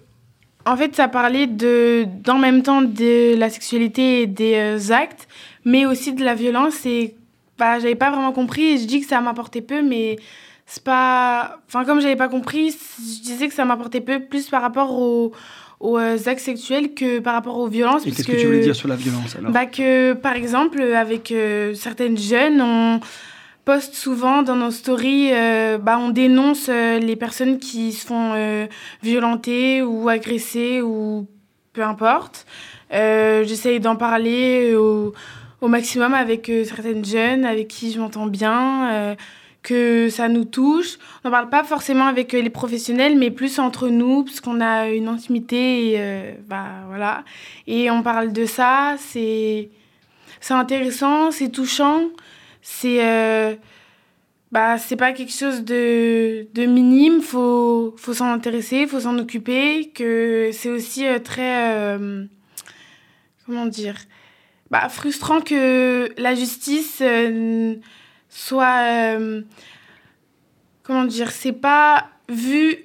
en 0.67 0.77
fait, 0.77 0.95
ça 0.95 1.09
parlait 1.09 1.47
de 1.47 2.07
d'en 2.23 2.39
même 2.39 2.63
temps 2.63 2.83
de 2.83 3.37
la 3.37 3.51
sexualité 3.51 4.23
et 4.23 4.27
des 4.27 4.55
euh, 4.55 4.93
actes, 4.93 5.27
mais 5.65 5.87
aussi 5.87 6.13
de 6.13 6.25
la 6.25 6.35
violence. 6.35 6.85
Et 6.85 7.15
bah, 7.59 7.79
j'avais 7.79 7.95
pas 7.95 8.11
vraiment 8.11 8.33
compris. 8.33 8.65
Et 8.73 8.79
je 8.79 8.87
dis 8.87 9.01
que 9.01 9.07
ça 9.07 9.21
m'apportait 9.21 9.63
peu, 9.63 9.83
mais 9.83 10.17
c'est 10.67 10.85
pas. 10.85 11.59
Enfin, 11.67 11.85
comme 11.85 12.01
j'avais 12.01 12.17
pas 12.17 12.29
compris, 12.29 12.71
je 12.71 13.23
disais 13.23 13.49
que 13.49 13.55
ça 13.55 13.65
m'apportait 13.65 14.01
peu 14.01 14.21
plus 14.21 14.49
par 14.49 14.63
rapport 14.63 14.93
au 14.99 15.33
aux 15.85 15.99
euh, 15.99 16.17
actes 16.27 16.41
sexuels 16.41 16.95
que 16.95 17.19
par 17.19 17.35
rapport 17.35 17.59
aux 17.59 17.69
violences. 17.69 18.07
Et 18.07 18.11
qu'est-ce 18.11 18.27
que 18.27 18.41
tu 18.41 18.47
voulais 18.47 18.61
dire 18.61 18.75
sur 18.75 18.89
la 18.89 18.97
violence 18.97 19.37
alors 19.37 19.53
bah 19.53 19.67
que, 19.67 20.15
Par 20.15 20.35
exemple, 20.35 20.81
avec 20.81 21.31
euh, 21.31 21.75
certaines 21.75 22.17
jeunes, 22.17 22.61
on 22.63 23.01
poste 23.67 23.95
souvent 23.95 24.43
dans 24.43 24.57
nos 24.57 24.71
stories, 24.71 25.31
euh, 25.33 25.77
bah, 25.79 25.99
on 25.99 26.09
dénonce 26.09 26.69
les 26.69 27.17
personnes 27.17 27.59
qui 27.59 27.93
se 27.93 28.07
font 28.07 28.35
violenter 29.03 29.83
ou 29.83 30.09
agresser 30.09 30.81
ou 30.81 31.27
peu 31.73 31.83
importe. 31.83 32.47
J'essaye 32.91 33.81
d'en 33.81 33.97
parler 33.97 34.75
au, 34.75 35.13
au, 35.61 35.69
maximum 35.69 36.15
avec 36.15 36.51
certaines 36.65 37.05
jeunes 37.05 37.45
avec 37.45 37.69
qui 37.69 37.93
je 37.93 38.01
m'entends 38.01 38.27
bien 38.27 39.17
que 39.65 40.11
ça 40.11 40.29
nous 40.29 40.45
touche. 40.45 40.99
On 41.25 41.29
n'en 41.29 41.33
parle 41.33 41.49
pas 41.49 41.65
forcément 41.65 42.07
avec 42.07 42.35
euh, 42.35 42.41
les 42.41 42.51
professionnels, 42.51 43.19
mais 43.19 43.33
plus 43.33 43.59
entre 43.59 43.89
nous, 43.89 44.23
parce 44.23 44.41
qu'on 44.41 44.61
a 44.61 44.91
une 44.91 45.09
intimité, 45.09 45.91
et, 45.91 45.95
euh, 45.99 46.33
bah, 46.47 46.85
voilà. 46.87 47.25
Et 47.67 47.91
on 47.91 48.03
parle 48.03 48.33
de 48.33 48.45
ça, 48.45 48.95
c'est, 48.99 49.71
c'est 50.41 50.55
intéressant, 50.55 51.31
c'est 51.33 51.49
touchant, 51.49 52.11
c'est, 52.61 53.05
euh, 53.05 53.55
bah, 54.53 54.77
c'est 54.77 54.97
pas 54.97 55.13
quelque 55.13 55.33
chose 55.33 55.65
de, 55.65 56.47
de 56.53 56.67
minime, 56.67 57.23
faut, 57.23 57.95
faut 57.97 58.13
s'en 58.13 58.31
intéresser, 58.31 58.87
faut 58.87 59.01
s'en 59.01 59.19
occuper, 59.19 59.91
que 59.95 60.51
c'est 60.53 60.69
aussi 60.69 61.07
très, 61.25 61.99
comment 63.47 63.67
dire, 63.67 63.97
bah, 64.71 64.91
frustrant 64.91 65.41
que 65.41 66.11
la 66.19 66.35
justice 66.35 67.03
soit. 68.35 68.83
Euh, 68.83 69.43
comment 70.83 71.05
dire 71.05 71.31
C'est 71.31 71.53
pas 71.53 72.09
vu. 72.29 72.85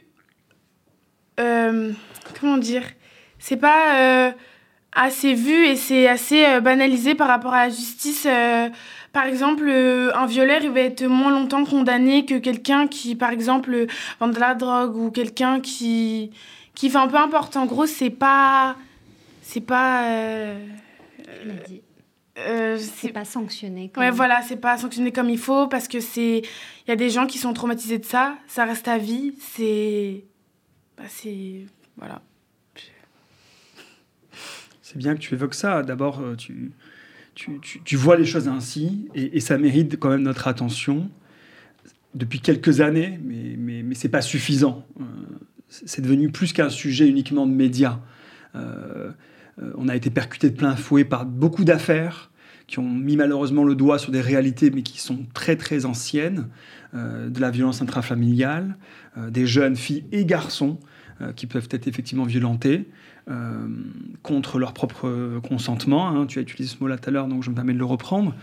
Euh, 1.40 1.92
comment 2.40 2.58
dire 2.58 2.84
C'est 3.40 3.58
pas 3.58 4.28
euh, 4.28 4.32
assez 4.94 5.34
vu 5.34 5.66
et 5.66 5.76
c'est 5.76 6.08
assez 6.08 6.62
banalisé 6.62 7.16
par 7.16 7.28
rapport 7.28 7.54
à 7.54 7.66
la 7.66 7.70
justice. 7.70 8.28
par 9.12 9.26
exemple, 9.26 9.70
un 9.70 10.26
violeur, 10.28 10.62
il 10.62 10.70
va 10.70 10.82
être 10.82 11.06
moins 11.06 11.32
longtemps 11.32 11.66
condamné 11.66 12.26
que 12.26 12.38
quelqu'un 12.38 12.88
qui, 12.88 13.16
par 13.16 13.32
exemple, 13.32 13.88
vend 14.20 14.28
de 14.28 14.40
la 14.40 14.54
drogue 14.54 14.96
ou 14.96 15.12
quelqu'un 15.12 15.60
qui. 15.60 16.32
qui 16.76 16.88
enfin, 16.88 17.08
peu 17.08 17.18
importe. 17.18 17.58
En 17.58 17.66
gros, 17.66 17.88
c'est 17.88 18.12
pas. 18.12 18.76
C'est 19.42 19.62
pas. 19.62 20.06
C'est 22.78 23.12
pas 23.12 23.25
sanctionné. 23.25 23.89
Comme... 23.89 24.04
Ouais, 24.04 24.12
voilà, 24.12 24.41
c'est 24.41 24.58
pas 24.58 24.78
sanctionné 24.78 25.12
comme 25.12 25.30
il 25.30 25.38
faut 25.38 25.67
parce 25.67 25.88
que 25.88 25.99
c'est. 25.99 26.39
Il 26.39 26.89
y 26.89 26.91
a 26.91 26.95
des 26.95 27.10
gens 27.10 27.28
qui 27.28 27.38
sont 27.38 27.54
traumatisés 27.54 27.97
de 27.97 28.06
ça, 28.06 28.38
ça 28.47 28.65
reste 28.65 28.88
à 28.88 28.97
vie, 28.97 29.34
c'est. 29.39 30.25
Bah, 30.97 31.04
c'est. 31.08 31.65
Voilà. 31.97 32.21
C'est 34.82 34.97
bien 34.97 35.13
que 35.13 35.19
tu 35.19 35.36
évoques 35.36 35.54
ça. 35.54 35.84
D'abord, 35.84 36.19
euh, 36.19 36.36
tu, 36.36 36.71
tu, 37.36 37.60
tu, 37.62 37.95
vois 37.95 38.17
les 38.17 38.25
choses 38.25 38.47
ainsi 38.47 39.08
et, 39.13 39.38
et, 39.38 39.39
ça 39.39 39.60
mérite 39.60 39.99
quand 39.99 40.10
même 40.10 40.23
notre 40.23 40.47
attention 40.47 41.12
depuis 42.15 42.39
quelques 42.39 42.82
années, 42.82 43.19
mais, 43.23 43.56
mais, 43.56 43.84
mais 43.84 43.93
c'est 43.93 44.10
pas 44.10 44.21
suffisant. 44.21 44.84
Euh, 44.99 45.04
c'est 45.69 46.02
devenu 46.02 46.32
plus 46.32 46.54
qu'un 46.54 46.69
sujet 46.69 47.08
uniquement 47.08 47.45
de 47.45 47.52
médias. 47.52 47.99
On 49.76 49.88
a 49.88 49.95
été 49.95 50.10
percuté 50.10 50.50
de 50.50 50.56
plein 50.56 50.76
fouet 50.76 51.04
par 51.04 51.26
beaucoup 51.26 51.63
d'affaires 51.63 52.30
qui 52.69 52.78
ont 52.78 52.89
mis 52.89 53.17
malheureusement 53.17 53.63
le 53.63 53.74
doigt 53.74 53.98
sur 53.98 54.12
des 54.12 54.22
réalités, 54.22 54.69
mais 54.69 54.84
qui 54.84 55.00
sont 55.00 55.26
très 55.34 55.56
très 55.56 55.86
anciennes, 55.86 56.48
euh, 56.95 57.30
de 57.30 57.39
la 57.41 57.52
violence 57.52 57.84
intrafamiliale, 57.84 58.76
euh, 59.17 59.30
des 59.30 59.45
jeunes 59.45 59.76
filles 59.76 60.06
et 60.12 60.26
garçons 60.26 60.80
euh, 61.22 61.34
qui 61.34 61.48
peuvent 61.48 61.67
être 61.72 61.88
effectivement 61.88 62.24
violentés 62.24 62.88
contre 64.24 64.58
leur 64.58 64.74
propre 64.74 65.39
consentement. 65.48 66.10
Hein. 66.10 66.26
tu 66.26 66.39
as 66.39 66.41
utilisé 66.41 66.76
ce 66.76 66.84
mot-là 66.84 66.98
tout 66.98 67.10
à 67.10 67.13
l'heure, 67.13 67.28
donc 67.28 67.43
je 67.43 67.52
me 67.52 67.56
permets 67.56 67.74
de 67.74 67.78
le 67.78 67.86
reprendre 67.86 68.34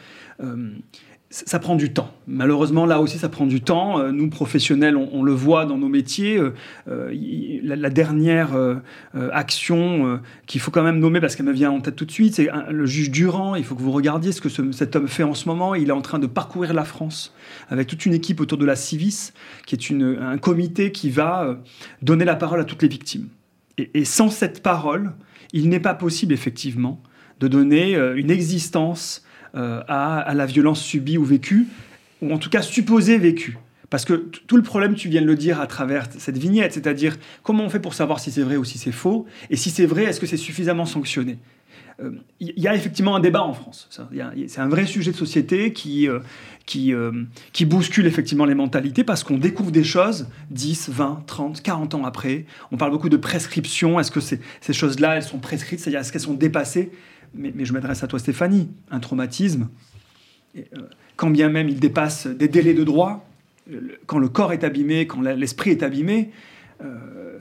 ça 1.29 1.59
prend 1.59 1.75
du 1.75 1.93
temps. 1.93 2.15
Malheureusement, 2.29 2.87
là 2.87 3.01
aussi, 3.01 3.19
ça 3.19 3.29
prend 3.29 3.47
du 3.47 3.61
temps. 3.61 3.99
Euh, 3.99 4.12
nous, 4.12 4.31
professionnels, 4.31 4.97
on, 4.97 5.25
le 5.25 5.33
voit 5.33 5.67
dans 5.67 5.77
nos 5.77 5.89
métiers. 5.89 6.39
Euh, 6.39 6.55
euh, 6.89 7.12
la, 7.62 7.91
dernière 7.91 8.51
action 9.33 10.21
qu'il 10.47 10.61
faut 10.61 10.71
quand 10.71 10.83
même 10.83 10.99
nommer, 10.99 11.21
parce 11.21 11.35
qu'elle 11.35 11.47
me 11.47 11.53
vient 11.53 11.71
en 11.71 11.81
tête 11.81 11.97
tout 11.97 12.05
de 12.05 12.12
suite, 12.12 12.35
c'est 12.35 12.49
le 12.71 12.87
juge 12.87 13.11
Durand. 13.11 13.57
Il 13.57 13.65
faut 13.65 13.75
que 13.75 13.83
vous 13.83 13.91
regardiez 13.91 14.33
ce 14.33 14.41
que 14.41 14.49
cet 14.73 14.95
homme 14.95 15.09
fait 15.09 15.23
en 15.25 15.35
ce 15.35 15.49
moment. 15.49 15.75
Il 15.75 15.89
est 15.89 15.93
en 15.93 16.03
train 16.03 16.19
de 16.19 16.27
parcourir 16.27 16.75
la 16.75 16.85
France 16.85 17.35
avec 17.69 17.89
toute 17.89 18.07
une 18.07 18.15
équipe 18.15 18.41
autour 18.41 18.59
de 18.59 18.67
la 18.67 18.77
Civis, 18.77 19.33
qui 19.67 19.75
est 19.75 19.93
un 20.21 20.39
comité 20.39 20.93
qui 20.93 21.11
va 21.11 21.59
donner 22.03 22.25
la 22.25 22.37
parole 22.37 22.61
à 22.61 22.65
toutes 22.65 22.83
les 22.83 22.89
victimes. 22.89 23.29
Et 23.79 24.05
sans 24.05 24.31
cette 24.31 24.62
parole, 24.62 25.15
il 25.53 25.69
n'est 25.69 25.81
pas 25.81 25.95
possible, 25.95 26.33
effectivement, 26.33 27.03
de 27.41 27.49
donner 27.49 27.95
une 28.17 28.31
existence 28.31 29.26
euh, 29.57 29.83
à, 29.88 30.35
la 30.35 30.47
violence 30.47 30.83
subie 30.83 31.19
ou 31.19 31.25
vécue, 31.25 31.66
ou 32.23 32.33
en 32.33 32.38
tout 32.38 32.51
cas 32.51 32.62
supposée 32.62 33.19
vécue. 33.19 33.59
Parce 33.88 34.05
que 34.05 34.14
tout 34.14 34.57
le 34.57 34.62
problème, 34.62 34.95
tu 34.95 35.09
viens 35.09 35.23
de 35.23 35.27
le 35.27 35.37
dire 35.37 35.61
à 35.61 35.66
travers 35.66 36.09
cette 36.19 36.38
vignette, 36.38 36.73
c'est-à-dire 36.73 37.16
comment 37.42 37.64
on 37.64 37.69
fait 37.71 37.81
pour 37.81 37.95
savoir 37.95 38.19
si 38.19 38.31
c'est 38.31 38.42
vrai 38.42 38.57
ou 38.57 38.64
si 38.64 38.79
c'est 38.79 38.92
faux, 38.92 39.27
et 39.49 39.57
si 39.57 39.71
c'est 39.71 39.87
vrai, 39.87 40.05
est-ce 40.05 40.21
que 40.21 40.27
c'est 40.27 40.37
suffisamment 40.37 40.87
sanctionné? 40.87 41.38
Il 41.99 42.05
euh, 42.51 42.53
y 42.57 42.69
a 42.69 42.75
effectivement 42.75 43.16
un 43.16 43.21
débat 43.21 43.42
en 43.42 43.55
France. 43.55 43.88
C'est 44.49 44.61
un 44.61 44.69
vrai 44.69 44.85
sujet 44.85 45.12
de 45.12 45.16
société 45.16 45.73
qui, 45.73 46.07
euh, 46.09 46.21
qui, 46.66 47.64
bouscule 47.64 48.07
effectivement 48.07 48.45
les 48.45 48.55
mentalités 48.55 49.05
parce 49.05 49.25
qu'on 49.25 49.38
découvre 49.38 49.71
des 49.71 49.85
choses 49.85 50.29
10, 50.51 50.90
20, 50.90 51.23
30, 51.27 51.62
40 51.62 51.95
ans 51.95 52.05
après. 52.05 52.45
On 52.73 52.77
parle 52.77 52.90
beaucoup 52.90 53.09
de 53.09 53.16
prescription. 53.16 53.99
Est-ce 53.99 54.11
que 54.11 54.21
ces 54.21 54.73
choses-là, 54.73 55.16
elles 55.16 55.23
sont 55.23 55.38
prescrites? 55.38 55.81
C'est-à-dire, 55.81 56.01
est-ce 56.01 56.12
qu'elles 56.12 56.21
sont 56.21 56.35
dépassées? 56.35 56.90
Mais, 57.37 57.64
je 57.64 57.72
m'adresse 57.72 58.03
à 58.03 58.07
toi 58.07 58.18
Stéphanie, 58.18 58.68
un 58.90 59.01
traumatisme, 59.01 59.68
euh, 60.57 60.62
quand 61.16 61.31
bien 61.31 61.49
même 61.49 61.68
il 61.68 61.81
dépasse 61.81 62.27
des 62.27 62.49
délais 62.49 62.75
de 62.75 62.85
droit, 62.85 63.27
quand 64.07 64.18
le 64.18 64.29
corps 64.29 64.53
est 64.53 64.64
abîmé, 64.64 65.07
quand 65.07 65.20
l'esprit 65.20 65.70
est 65.70 65.83
abîmé, 65.83 66.31
euh, 66.85 67.38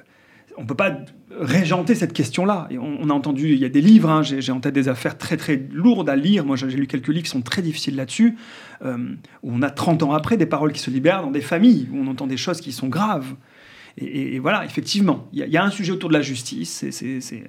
on 0.58 0.62
ne 0.62 0.68
peut 0.68 0.76
pas 0.76 0.98
régenter 1.38 1.96
cette 1.96 2.14
question-là. 2.14 2.70
On, 2.80 3.10
a 3.10 3.14
entendu, 3.14 3.52
il 3.54 3.60
y 3.60 3.66
a 3.66 3.70
des 3.70 3.82
livres, 3.82 4.10
hein, 4.10 4.24
j'ai 4.24 4.52
en 4.52 4.62
tête 4.62 4.74
des 4.74 4.88
affaires 4.88 5.18
très 5.18 5.36
très 5.36 5.62
lourdes 5.72 6.10
à 6.10 6.16
lire, 6.16 6.46
moi 6.46 6.56
j'ai 6.56 6.68
lu 6.68 6.88
quelques 6.88 7.10
livres 7.10 7.24
qui 7.24 7.30
sont 7.30 7.42
très 7.42 7.62
difficiles 7.62 7.96
là-dessus, 7.96 8.38
euh, 8.84 8.98
où 9.44 9.52
on 9.54 9.62
a 9.62 9.70
30 9.70 10.04
ans 10.04 10.14
après 10.14 10.38
des 10.38 10.46
paroles 10.46 10.72
qui 10.72 10.80
se 10.80 10.90
libèrent 10.90 11.22
dans 11.22 11.32
des 11.32 11.42
familles, 11.42 11.90
où 11.92 11.98
on 11.98 12.08
entend 12.08 12.26
des 12.26 12.38
choses 12.38 12.62
qui 12.62 12.72
sont 12.72 12.88
graves. 12.88 13.36
Et, 13.98 14.40
voilà, 14.40 14.66
effectivement, 14.66 15.30
il 15.32 15.46
y, 15.46 15.50
y, 15.50 15.58
a 15.58 15.64
un 15.64 15.70
sujet 15.70 15.94
autour 15.94 16.10
de 16.10 16.16
la 16.16 16.22
justice, 16.22 16.86
c'est 16.90 17.44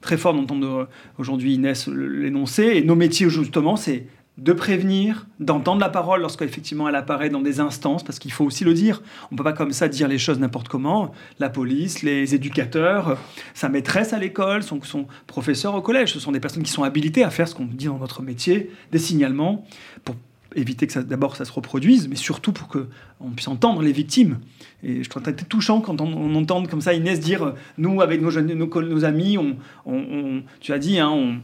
très 0.00 0.16
fort 0.16 0.34
d'entendre 0.34 0.88
aujourd'hui 1.18 1.54
Inès 1.54 1.88
l'énoncer. 1.88 2.72
Et 2.74 2.82
nos 2.82 2.96
métiers, 2.96 3.28
justement, 3.28 3.76
c'est 3.76 4.06
de 4.38 4.52
prévenir, 4.54 5.26
d'entendre 5.38 5.80
la 5.80 5.90
parole 5.90 6.22
lorsqu'effectivement 6.22 6.88
elle 6.88 6.94
apparaît 6.94 7.28
dans 7.28 7.42
des 7.42 7.60
instances, 7.60 8.02
parce 8.02 8.18
qu'il 8.18 8.32
faut 8.32 8.44
aussi 8.44 8.64
le 8.64 8.72
dire, 8.72 9.02
on 9.30 9.34
ne 9.34 9.36
peut 9.36 9.44
pas 9.44 9.52
comme 9.52 9.72
ça 9.72 9.86
dire 9.86 10.08
les 10.08 10.16
choses 10.16 10.38
n'importe 10.38 10.68
comment. 10.68 11.12
La 11.38 11.50
police, 11.50 12.02
les 12.02 12.34
éducateurs, 12.34 13.18
sa 13.52 13.68
maîtresse 13.68 14.14
à 14.14 14.18
l'école, 14.18 14.62
son, 14.62 14.80
son 14.82 15.06
professeur 15.26 15.74
au 15.74 15.82
collège, 15.82 16.12
ce 16.12 16.20
sont 16.20 16.32
des 16.32 16.40
personnes 16.40 16.62
qui 16.62 16.72
sont 16.72 16.84
habilitées 16.84 17.22
à 17.22 17.30
faire 17.30 17.48
ce 17.48 17.54
qu'on 17.54 17.66
dit 17.66 17.86
dans 17.86 17.98
notre 17.98 18.22
métier, 18.22 18.70
des 18.92 18.98
signalements, 18.98 19.66
pour 20.04 20.16
éviter 20.54 20.86
que 20.86 20.98
d'abord 21.00 21.36
ça 21.36 21.44
se 21.44 21.52
reproduise, 21.52 22.08
mais 22.08 22.16
surtout 22.16 22.52
pour 22.52 22.68
qu'on 22.68 23.30
puisse 23.34 23.48
entendre 23.48 23.82
les 23.82 23.92
victimes. 23.92 24.38
Et 24.82 25.02
je 25.02 25.10
trouve 25.10 25.24
ça 25.24 25.32
touchant 25.32 25.80
quand 25.80 26.00
on, 26.00 26.34
entend 26.34 26.64
comme 26.66 26.80
ça 26.80 26.94
Inès 26.94 27.20
dire, 27.20 27.54
nous 27.78 28.00
avec 28.00 28.20
nos, 28.20 28.30
jeunes, 28.30 28.52
nos, 28.54 29.04
amis, 29.04 29.38
on, 29.38 30.42
tu 30.60 30.72
as 30.72 30.78
dit, 30.78 30.98
hein, 30.98 31.10
on, 31.10 31.36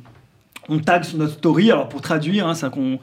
on 0.68 0.78
tag 0.78 1.04
sur 1.04 1.18
notre 1.18 1.34
story. 1.34 1.70
Alors 1.70 1.88
pour 1.88 2.00
traduire, 2.00 2.46
hein, 2.46 2.70
qu'on, 2.70 2.98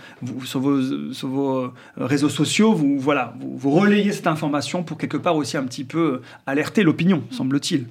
sur, 0.46 0.60
vos, 0.60 1.58
euh, 1.58 1.74
réseaux 1.98 2.30
sociaux, 2.30 2.74
vous, 2.74 3.00
voilà, 3.00 3.36
vous, 3.40 3.72
relayez 3.72 4.12
cette 4.12 4.28
information 4.28 4.84
pour 4.84 4.98
quelque 4.98 5.18
part 5.18 5.36
aussi 5.36 5.58
un 5.58 5.64
petit 5.64 5.84
peu 5.84 6.00
euh, 6.00 6.22
alerter 6.46 6.84
l'opinion, 6.84 7.24
semble-t-il. 7.32 7.88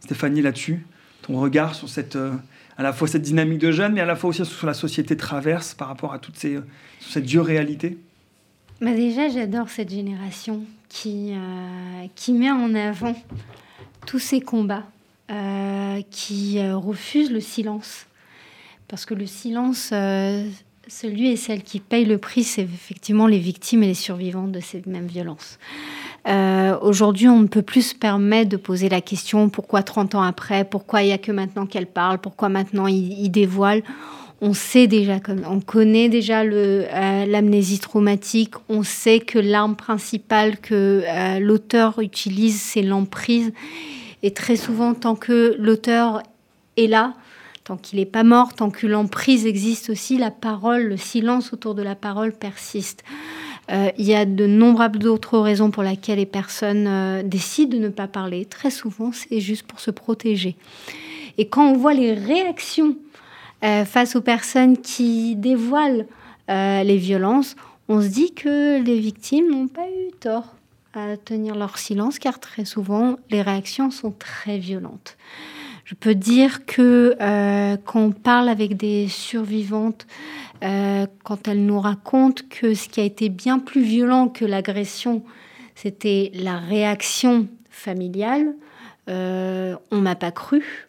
Stéphanie, 0.00 0.42
là-dessus, 0.42 0.86
ton 1.22 1.40
regard 1.40 1.74
sur 1.74 1.88
cette, 1.88 2.16
euh, 2.16 2.32
à 2.78 2.82
la 2.82 2.92
fois 2.92 3.08
cette 3.08 3.22
dynamique 3.22 3.58
de 3.58 3.70
jeunes, 3.70 3.94
mais 3.94 4.00
à 4.00 4.06
la 4.06 4.16
fois 4.16 4.30
aussi 4.30 4.44
sur 4.44 4.66
la 4.66 4.74
société 4.74 5.16
traverse 5.16 5.74
par 5.74 5.88
rapport 5.88 6.12
à 6.12 6.18
toutes 6.18 6.36
ces, 6.36 6.58
cette 7.00 7.24
dure 7.24 7.44
réalité. 7.44 7.98
Bah 8.80 8.92
Déjà, 8.92 9.28
j'adore 9.28 9.68
cette 9.70 9.90
génération 9.90 10.62
qui, 10.88 11.32
qui 12.14 12.32
met 12.32 12.50
en 12.50 12.74
avant 12.74 13.16
tous 14.06 14.18
ces 14.18 14.40
combats, 14.40 14.84
qui 16.10 16.60
refuse 16.70 17.30
le 17.30 17.40
silence. 17.40 18.06
Parce 18.88 19.04
que 19.04 19.14
le 19.14 19.26
silence, 19.26 19.90
euh, 19.92 20.48
celui 20.88 21.30
et 21.30 21.36
celle 21.36 21.62
qui 21.62 21.80
paye 21.80 22.04
le 22.04 22.18
prix, 22.18 22.44
c'est 22.44 22.62
effectivement 22.62 23.26
les 23.26 23.38
victimes 23.38 23.82
et 23.82 23.88
les 23.88 23.94
survivants 23.94 24.48
de 24.48 24.60
ces 24.60 24.82
mêmes 24.86 25.06
violences. 25.06 25.58
Euh, 26.28 26.76
aujourd'hui, 26.80 27.28
on 27.28 27.40
ne 27.40 27.46
peut 27.46 27.62
plus 27.62 27.90
se 27.90 27.94
permettre 27.94 28.50
de 28.50 28.56
poser 28.56 28.88
la 28.88 29.00
question 29.00 29.48
pourquoi 29.48 29.82
30 29.82 30.14
ans 30.16 30.22
après, 30.22 30.64
pourquoi 30.64 31.02
il 31.02 31.06
n'y 31.06 31.12
a 31.12 31.18
que 31.18 31.32
maintenant 31.32 31.66
qu'elle 31.66 31.86
parle, 31.86 32.18
pourquoi 32.18 32.48
maintenant 32.48 32.86
il, 32.86 33.28
dévoile? 33.30 33.82
On 34.40 34.52
sait 34.52 34.86
déjà, 34.86 35.18
on 35.48 35.60
connaît 35.60 36.08
déjà 36.08 36.42
euh, 36.42 37.26
l'amnésie 37.26 37.78
traumatique, 37.78 38.54
on 38.68 38.82
sait 38.82 39.20
que 39.20 39.38
l'arme 39.38 39.76
principale 39.76 40.58
que 40.58 41.04
l'auteur 41.40 42.00
utilise, 42.00 42.60
c'est 42.60 42.82
l'emprise. 42.82 43.52
Et 44.22 44.32
très 44.32 44.56
souvent, 44.56 44.94
tant 44.94 45.14
que 45.14 45.56
l'auteur 45.58 46.22
est 46.76 46.86
là, 46.86 47.14
tant 47.66 47.76
qu'il 47.76 47.98
n'est 47.98 48.06
pas 48.06 48.22
mort, 48.22 48.54
tant 48.54 48.70
que 48.70 48.86
l'emprise 48.86 49.44
existe 49.44 49.90
aussi, 49.90 50.18
la 50.18 50.30
parole, 50.30 50.84
le 50.84 50.96
silence 50.96 51.52
autour 51.52 51.74
de 51.74 51.82
la 51.82 51.96
parole 51.96 52.32
persiste. 52.32 53.02
Euh, 53.72 53.90
il 53.98 54.06
y 54.06 54.14
a 54.14 54.24
de 54.24 54.46
nombreuses 54.46 55.06
autres 55.06 55.36
raisons 55.40 55.72
pour 55.72 55.82
lesquelles 55.82 56.18
les 56.18 56.26
personnes 56.26 56.86
euh, 56.86 57.22
décident 57.24 57.76
de 57.76 57.82
ne 57.82 57.88
pas 57.88 58.06
parler. 58.06 58.44
Très 58.44 58.70
souvent, 58.70 59.10
c'est 59.10 59.40
juste 59.40 59.66
pour 59.66 59.80
se 59.80 59.90
protéger. 59.90 60.54
Et 61.38 61.48
quand 61.48 61.68
on 61.68 61.76
voit 61.76 61.92
les 61.92 62.14
réactions 62.14 62.96
euh, 63.64 63.84
face 63.84 64.14
aux 64.14 64.20
personnes 64.20 64.78
qui 64.78 65.34
dévoilent 65.34 66.06
les 66.48 66.96
violences, 66.96 67.56
on 67.88 68.00
se 68.00 68.06
dit 68.06 68.32
que 68.32 68.80
les 68.80 69.00
victimes 69.00 69.50
n'ont 69.50 69.66
pas 69.66 69.88
eu 69.88 70.12
tort 70.20 70.54
à 70.94 71.16
tenir 71.16 71.56
leur 71.56 71.76
silence, 71.76 72.20
car 72.20 72.38
très 72.38 72.64
souvent, 72.64 73.16
les 73.30 73.42
réactions 73.42 73.90
sont 73.90 74.12
très 74.12 74.56
violentes. 74.56 75.16
Je 75.86 75.94
peux 75.94 76.16
dire 76.16 76.66
que 76.66 77.16
euh, 77.20 77.76
quand 77.84 78.00
on 78.00 78.10
parle 78.10 78.48
avec 78.48 78.76
des 78.76 79.06
survivantes, 79.06 80.08
euh, 80.64 81.06
quand 81.22 81.46
elles 81.46 81.64
nous 81.64 81.78
racontent 81.78 82.42
que 82.50 82.74
ce 82.74 82.88
qui 82.88 83.00
a 83.00 83.04
été 83.04 83.28
bien 83.28 83.60
plus 83.60 83.82
violent 83.82 84.26
que 84.26 84.44
l'agression, 84.44 85.22
c'était 85.76 86.32
la 86.34 86.58
réaction 86.58 87.46
familiale, 87.70 88.52
euh, 89.08 89.76
on 89.92 89.98
m'a 89.98 90.16
pas 90.16 90.32
cru, 90.32 90.88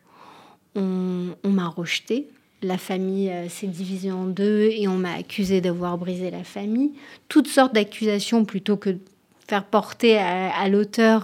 on, 0.73 1.35
m'a 1.43 1.67
rejeté, 1.67 2.27
la 2.63 2.79
famille 2.79 3.31
s'est 3.49 3.67
divisée 3.67 4.11
en 4.11 4.25
deux 4.25 4.69
et 4.71 4.87
on 4.87 4.95
m'a 4.95 5.13
accusé 5.13 5.61
d'avoir 5.61 5.99
brisé 5.99 6.31
la 6.31 6.43
famille. 6.43 6.93
Toutes 7.29 7.47
sortes 7.47 7.73
d'accusations 7.73 8.45
plutôt 8.45 8.77
que 8.77 8.89
de 8.91 8.99
faire 9.47 9.63
porter 9.63 10.17
à, 10.17 10.67
l'auteur 10.69 11.23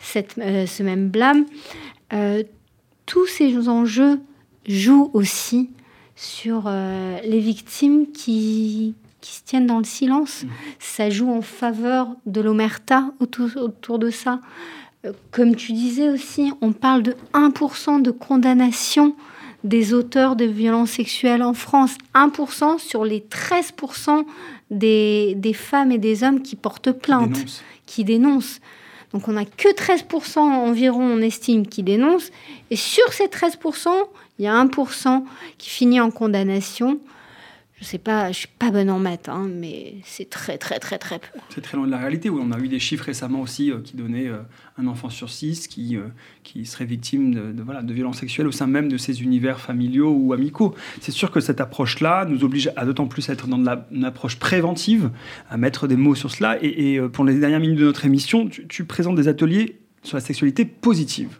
ce 0.00 0.82
même 0.82 1.08
blâme. 1.08 1.44
Euh, 2.12 2.42
tous 3.06 3.26
ces 3.26 3.68
enjeux 3.68 4.20
jouent 4.66 5.10
aussi 5.14 5.70
sur 6.16 6.64
euh, 6.66 7.18
les 7.24 7.40
victimes 7.40 8.10
qui, 8.12 8.94
qui 9.20 9.34
se 9.36 9.42
tiennent 9.42 9.66
dans 9.66 9.78
le 9.78 9.84
silence. 9.84 10.44
Mmh. 10.44 10.48
Ça 10.78 11.10
joue 11.10 11.30
en 11.30 11.42
faveur 11.42 12.08
de 12.26 12.40
l'omerta 12.40 13.12
autour, 13.20 13.48
autour 13.56 13.98
de 13.98 14.10
ça. 14.10 14.40
Euh, 15.04 15.12
comme 15.30 15.56
tu 15.56 15.72
disais 15.72 16.10
aussi, 16.10 16.52
on 16.60 16.72
parle 16.72 17.02
de 17.02 17.14
1% 17.32 18.02
de 18.02 18.10
condamnation 18.10 19.14
des 19.64 19.92
auteurs 19.92 20.36
de 20.36 20.44
violences 20.44 20.92
sexuelles 20.92 21.42
en 21.42 21.54
France. 21.54 21.96
1% 22.14 22.78
sur 22.78 23.04
les 23.04 23.20
13% 23.20 24.24
des, 24.70 25.34
des, 25.36 25.52
femmes 25.52 25.92
et 25.92 25.98
des 25.98 26.22
hommes 26.22 26.42
qui 26.42 26.56
portent 26.56 26.92
plainte, 26.92 27.36
Qui 27.86 28.04
dénoncent. 28.04 28.60
Donc 29.12 29.28
on 29.28 29.32
n'a 29.32 29.44
que 29.44 29.74
13% 29.74 30.38
environ, 30.38 31.02
on 31.02 31.20
estime, 31.20 31.66
qui 31.66 31.82
dénoncent. 31.82 32.30
Et 32.70 32.76
sur 32.76 33.12
ces 33.12 33.26
13%, 33.26 33.88
il 34.38 34.44
y 34.44 34.48
a 34.48 34.64
1% 34.64 35.24
qui 35.58 35.70
finit 35.70 36.00
en 36.00 36.10
condamnation 36.10 36.98
je 37.80 37.86
sais 37.86 37.98
pas, 37.98 38.30
je 38.30 38.40
suis 38.40 38.48
pas 38.58 38.70
bonne 38.70 38.90
en 38.90 38.98
maths, 38.98 39.30
hein, 39.30 39.48
mais 39.50 39.94
c'est 40.04 40.28
très 40.28 40.58
très 40.58 40.78
très 40.78 40.98
très 40.98 41.18
peu. 41.18 41.38
C'est 41.48 41.62
très 41.62 41.78
loin 41.78 41.86
de 41.86 41.90
la 41.90 41.96
réalité. 41.96 42.28
on 42.28 42.52
a 42.52 42.58
eu 42.58 42.68
des 42.68 42.78
chiffres 42.78 43.04
récemment 43.04 43.40
aussi 43.40 43.70
euh, 43.70 43.80
qui 43.82 43.96
donnaient 43.96 44.28
euh, 44.28 44.42
un 44.76 44.86
enfant 44.86 45.08
sur 45.08 45.30
six 45.30 45.66
qui, 45.66 45.96
euh, 45.96 46.02
qui 46.42 46.66
serait 46.66 46.84
victime 46.84 47.54
de, 47.54 47.62
voilà, 47.62 47.80
de 47.80 47.92
violences 47.94 48.18
sexuelles 48.18 48.46
au 48.46 48.52
sein 48.52 48.66
même 48.66 48.90
de 48.90 48.98
ses 48.98 49.22
univers 49.22 49.60
familiaux 49.60 50.10
ou 50.12 50.34
amicaux. 50.34 50.74
C'est 51.00 51.10
sûr 51.10 51.30
que 51.30 51.40
cette 51.40 51.60
approche-là 51.60 52.26
nous 52.26 52.44
oblige 52.44 52.70
à 52.76 52.84
d'autant 52.84 53.06
plus 53.06 53.26
être 53.30 53.46
dans 53.46 53.56
une 53.90 54.04
approche 54.04 54.38
préventive, 54.38 55.10
à 55.48 55.56
mettre 55.56 55.88
des 55.88 55.96
mots 55.96 56.14
sur 56.14 56.30
cela. 56.30 56.58
Et, 56.62 57.00
pour 57.12 57.24
les 57.24 57.38
dernières 57.38 57.60
minutes 57.60 57.78
de 57.78 57.84
notre 57.84 58.04
émission, 58.04 58.48
tu 58.48 58.84
présentes 58.84 59.16
des 59.16 59.28
ateliers 59.28 59.79
sur 60.02 60.16
la 60.16 60.20
sexualité 60.20 60.64
positive. 60.64 61.38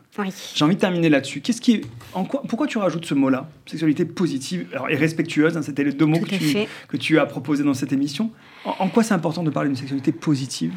J'ai 0.55 0.65
envie 0.65 0.75
de 0.75 0.81
terminer 0.81 1.09
là-dessus. 1.09 1.41
Qu'est-ce 1.41 1.61
qui 1.61 1.83
en 2.13 2.25
quoi, 2.25 2.43
pourquoi 2.47 2.67
tu 2.67 2.79
rajoutes 2.79 3.07
ce 3.07 3.15
mot-là, 3.15 3.49
sexualité 3.67 4.05
positive 4.05 4.69
et 4.91 4.97
respectueuse 4.97 5.57
hein, 5.57 5.63
C'était 5.63 5.85
les 5.85 5.93
deux 5.93 6.05
mots 6.05 6.21
que 6.21 6.27
tu, 6.27 6.57
que 6.89 6.97
tu, 6.97 7.19
as 7.19 7.27
proposés 7.27 7.65
dans 7.65 7.75
cette 7.75 7.93
émission. 7.93 8.31
En, 8.65 8.89
quoi 8.89 9.03
c'est 9.03 9.15
important 9.15 9.43
de 9.43 9.51
parler 9.51 9.71
d'une 9.71 9.77
sexualité 9.77 10.13
positive? 10.13 10.75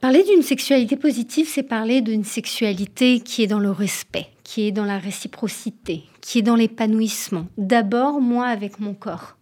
Parler 0.00 0.22
d'une 0.22 0.42
sexualité 0.42 0.96
positive, 0.96 1.48
c'est 1.48 1.62
parler 1.62 2.02
d'une 2.02 2.22
sexualité 2.22 3.20
qui 3.20 3.42
est 3.42 3.46
dans 3.46 3.58
le 3.58 3.70
respect, 3.70 4.26
qui 4.44 4.68
est 4.68 4.72
dans 4.72 4.84
la 4.84 4.98
réciprocité, 4.98 6.04
qui 6.20 6.38
est 6.38 6.42
dans 6.42 6.54
l'épanouissement. 6.54 7.46
D'abord, 7.58 8.20
moi 8.20 8.46
avec 8.46 8.78
mon 8.78 8.94
corps. 8.94 9.36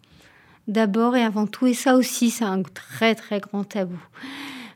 D'abord 0.66 1.16
et 1.16 1.22
avant 1.22 1.46
tout, 1.46 1.66
et 1.66 1.74
ça 1.74 1.96
aussi, 1.96 2.30
c'est 2.30 2.44
un 2.44 2.62
très 2.62 3.14
très 3.14 3.40
grand 3.40 3.64
tabou. 3.64 3.98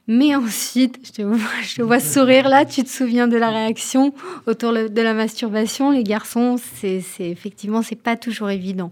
Mais 0.08 0.34
ensuite, 0.34 0.98
je 1.04 1.12
te, 1.12 1.82
vois, 1.82 2.00
sourire 2.00 2.48
là, 2.48 2.64
tu 2.64 2.82
te 2.82 2.88
souviens 2.88 3.28
de 3.28 3.36
la 3.36 3.50
réaction 3.50 4.14
autour 4.46 4.72
de 4.72 5.02
la 5.02 5.12
masturbation. 5.12 5.90
Les 5.90 6.02
garçons, 6.02 6.56
c'est 6.76 7.04
effectivement, 7.20 7.82
c'est 7.82 7.94
pas 7.94 8.16
toujours 8.16 8.48
évident. 8.48 8.90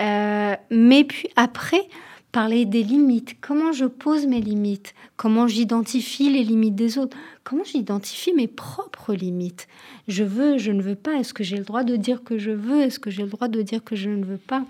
Euh, 0.00 0.56
mais 0.70 1.04
puis 1.04 1.28
après, 1.36 1.86
parler 2.32 2.64
des 2.64 2.82
limites. 2.82 3.36
Comment 3.42 3.72
je 3.72 3.84
pose 3.84 4.26
mes 4.26 4.40
limites? 4.40 4.94
Comment 5.16 5.46
j'identifie 5.48 6.30
les 6.30 6.44
limites 6.44 6.74
des 6.74 6.96
autres? 6.96 7.16
Comment 7.44 7.64
j'identifie 7.64 8.32
mes 8.32 8.48
propres 8.48 9.12
limites? 9.12 9.68
Je 10.08 10.24
veux, 10.24 10.56
je 10.56 10.72
ne 10.72 10.80
veux 10.80 10.94
pas. 10.94 11.14
Est-ce 11.14 11.34
que 11.34 11.44
j'ai 11.44 11.58
le 11.58 11.64
droit 11.64 11.84
de 11.84 11.96
dire 11.96 12.24
que 12.24 12.38
je 12.38 12.50
veux? 12.52 12.80
Est-ce 12.80 12.98
que 12.98 13.10
j'ai 13.10 13.22
le 13.22 13.28
droit 13.28 13.48
de 13.48 13.60
dire 13.60 13.84
que 13.84 13.96
je 13.96 14.08
ne 14.08 14.24
veux 14.24 14.38
pas? 14.38 14.64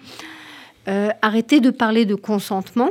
Euh, 0.89 1.11
Arrêter 1.23 1.61
de 1.61 1.71
parler 1.71 2.05
de 2.05 2.17
consentement 2.17 2.91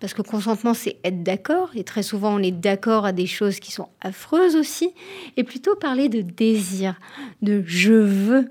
parce 0.00 0.14
que 0.14 0.22
consentement, 0.22 0.74
c'est 0.74 0.96
être 1.04 1.22
d'accord, 1.22 1.70
et 1.74 1.84
très 1.84 2.02
souvent 2.02 2.34
on 2.34 2.42
est 2.42 2.50
d'accord 2.50 3.04
à 3.04 3.12
des 3.12 3.26
choses 3.26 3.60
qui 3.60 3.70
sont 3.70 3.88
affreuses 4.00 4.56
aussi, 4.56 4.90
et 5.36 5.44
plutôt 5.44 5.76
parler 5.76 6.08
de 6.08 6.22
désir, 6.22 6.98
de 7.42 7.62
je 7.66 7.92
veux, 7.92 8.48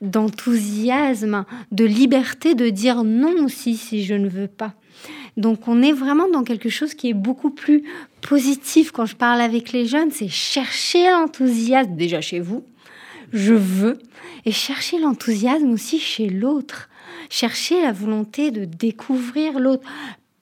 d'enthousiasme, 0.00 1.44
de 1.72 1.84
liberté 1.84 2.54
de 2.54 2.70
dire 2.70 3.02
non 3.02 3.44
aussi 3.44 3.76
si 3.76 4.04
je 4.04 4.14
ne 4.14 4.28
veux 4.28 4.46
pas. 4.46 4.74
Donc 5.36 5.66
on 5.66 5.82
est 5.82 5.92
vraiment 5.92 6.28
dans 6.28 6.44
quelque 6.44 6.68
chose 6.68 6.94
qui 6.94 7.08
est 7.10 7.14
beaucoup 7.14 7.50
plus 7.50 7.82
positif 8.20 8.92
quand 8.92 9.06
je 9.06 9.16
parle 9.16 9.40
avec 9.40 9.72
les 9.72 9.86
jeunes, 9.86 10.10
c'est 10.10 10.28
chercher 10.28 11.10
l'enthousiasme 11.10 11.96
déjà 11.96 12.20
chez 12.20 12.38
vous, 12.38 12.64
je 13.32 13.54
veux, 13.54 13.98
et 14.44 14.52
chercher 14.52 14.98
l'enthousiasme 14.98 15.70
aussi 15.70 15.98
chez 15.98 16.28
l'autre. 16.28 16.88
Chercher 17.30 17.80
la 17.80 17.92
volonté 17.92 18.50
de 18.50 18.66
découvrir 18.66 19.58
l'autre, 19.58 19.88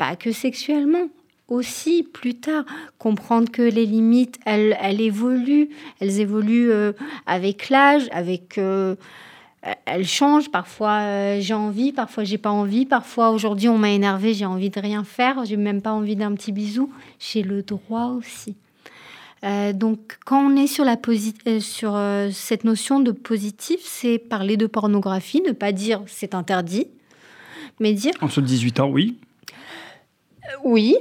pas 0.00 0.16
que 0.16 0.32
sexuellement, 0.32 1.10
aussi 1.48 2.02
plus 2.02 2.34
tard, 2.34 2.64
comprendre 2.96 3.50
que 3.50 3.60
les 3.60 3.84
limites, 3.84 4.40
elles, 4.46 4.74
elles 4.80 5.02
évoluent, 5.02 5.68
elles 6.00 6.20
évoluent 6.20 6.70
euh, 6.70 6.92
avec 7.26 7.68
l'âge, 7.68 8.04
avec, 8.10 8.56
euh, 8.56 8.94
elle 9.84 10.06
change. 10.06 10.50
Parfois, 10.50 11.38
j'ai 11.38 11.52
envie, 11.52 11.92
parfois, 11.92 12.24
j'ai 12.24 12.38
pas 12.38 12.50
envie. 12.50 12.86
Parfois, 12.86 13.28
aujourd'hui, 13.28 13.68
on 13.68 13.76
m'a 13.76 13.90
énervé, 13.90 14.32
j'ai 14.32 14.46
envie 14.46 14.70
de 14.70 14.80
rien 14.80 15.04
faire. 15.04 15.44
J'ai 15.44 15.58
même 15.58 15.82
pas 15.82 15.92
envie 15.92 16.16
d'un 16.16 16.32
petit 16.32 16.52
bisou. 16.52 16.90
J'ai 17.18 17.42
le 17.42 17.62
droit 17.62 18.06
aussi. 18.06 18.56
donc, 19.74 20.16
quand 20.24 20.50
on 20.50 20.56
est 20.56 20.66
sur, 20.66 20.86
la 20.86 20.96
sur 21.60 22.00
cette 22.32 22.64
notion 22.64 23.00
de 23.00 23.12
positif, 23.12 23.80
c'est 23.84 24.16
parler 24.16 24.56
de 24.56 24.66
pornographie, 24.66 25.42
ne 25.42 25.52
pas 25.52 25.72
dire 25.72 26.00
c'est 26.06 26.34
interdit, 26.34 26.86
mais 27.80 27.92
dire. 27.92 28.14
En 28.22 28.28
de 28.28 28.40
18 28.40 28.80
ans, 28.80 28.88
oui. 28.88 29.18
Oui, 30.64 30.96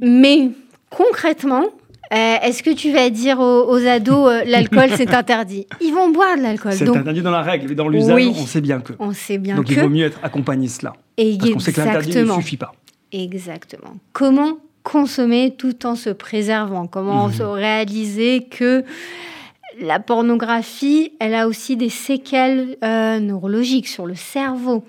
mais 0.00 0.50
concrètement, 0.90 1.64
euh, 2.12 2.36
est-ce 2.42 2.62
que 2.62 2.70
tu 2.70 2.92
vas 2.92 3.10
dire 3.10 3.40
aux, 3.40 3.86
ados 3.86 4.30
euh, 4.30 4.44
l'alcool 4.44 4.90
c'est 4.96 5.10
interdit? 5.14 5.66
Ils 5.80 5.92
vont 5.92 6.10
boire 6.10 6.36
de 6.36 6.42
l'alcool. 6.42 6.72
C'est 6.72 6.88
interdit 6.88 7.22
dans 7.22 7.30
la 7.30 7.42
règle, 7.42 7.68
mais 7.68 7.74
dans 7.74 7.88
l'usage, 7.88 8.28
on 8.28 8.46
sait 8.46 8.60
bien 8.60 8.80
que. 8.80 8.92
On 8.98 9.12
sait 9.12 9.38
bien 9.38 9.56
Donc 9.56 9.66
que. 9.66 9.72
il 9.72 9.80
vaut 9.80 9.88
mieux 9.88 10.06
être 10.06 10.20
accompagné 10.22 10.68
cela. 10.68 10.92
Et 11.16 11.36
parce 11.36 11.52
qu'on 11.52 11.58
sait 11.58 11.72
que 11.72 11.80
l'interdit 11.80 12.16
ne 12.16 12.32
suffit 12.32 12.56
pas. 12.56 12.72
Exactement. 13.12 13.96
Comment 14.12 14.58
consommer 14.82 15.54
tout 15.56 15.84
en 15.86 15.96
se 15.96 16.10
préservant? 16.10 16.86
Comment 16.86 17.30
se 17.30 17.42
mhm. 17.42 17.50
réaliser 17.50 18.46
que 18.48 18.84
la 19.80 19.98
pornographie, 19.98 21.12
elle 21.18 21.34
a 21.34 21.48
aussi 21.48 21.76
des 21.76 21.88
séquelles 21.88 22.76
euh, 22.84 23.18
neurologiques 23.18 23.88
sur 23.88 24.06
le 24.06 24.14
cerveau? 24.14 24.84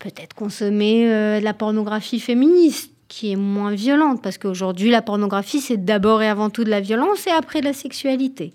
Peut-être 0.00 0.34
consommer 0.34 1.04
de 1.04 1.44
la 1.44 1.52
pornographie 1.52 2.20
féministe 2.20 2.90
qui 3.10 3.32
est 3.32 3.36
moins 3.36 3.74
violente, 3.74 4.22
parce 4.22 4.38
qu'aujourd'hui, 4.38 4.88
la 4.88 5.02
pornographie, 5.02 5.60
c'est 5.60 5.84
d'abord 5.84 6.22
et 6.22 6.28
avant 6.28 6.48
tout 6.48 6.62
de 6.62 6.70
la 6.70 6.80
violence 6.80 7.26
et 7.26 7.30
après 7.30 7.60
de 7.60 7.66
la 7.66 7.72
sexualité. 7.72 8.52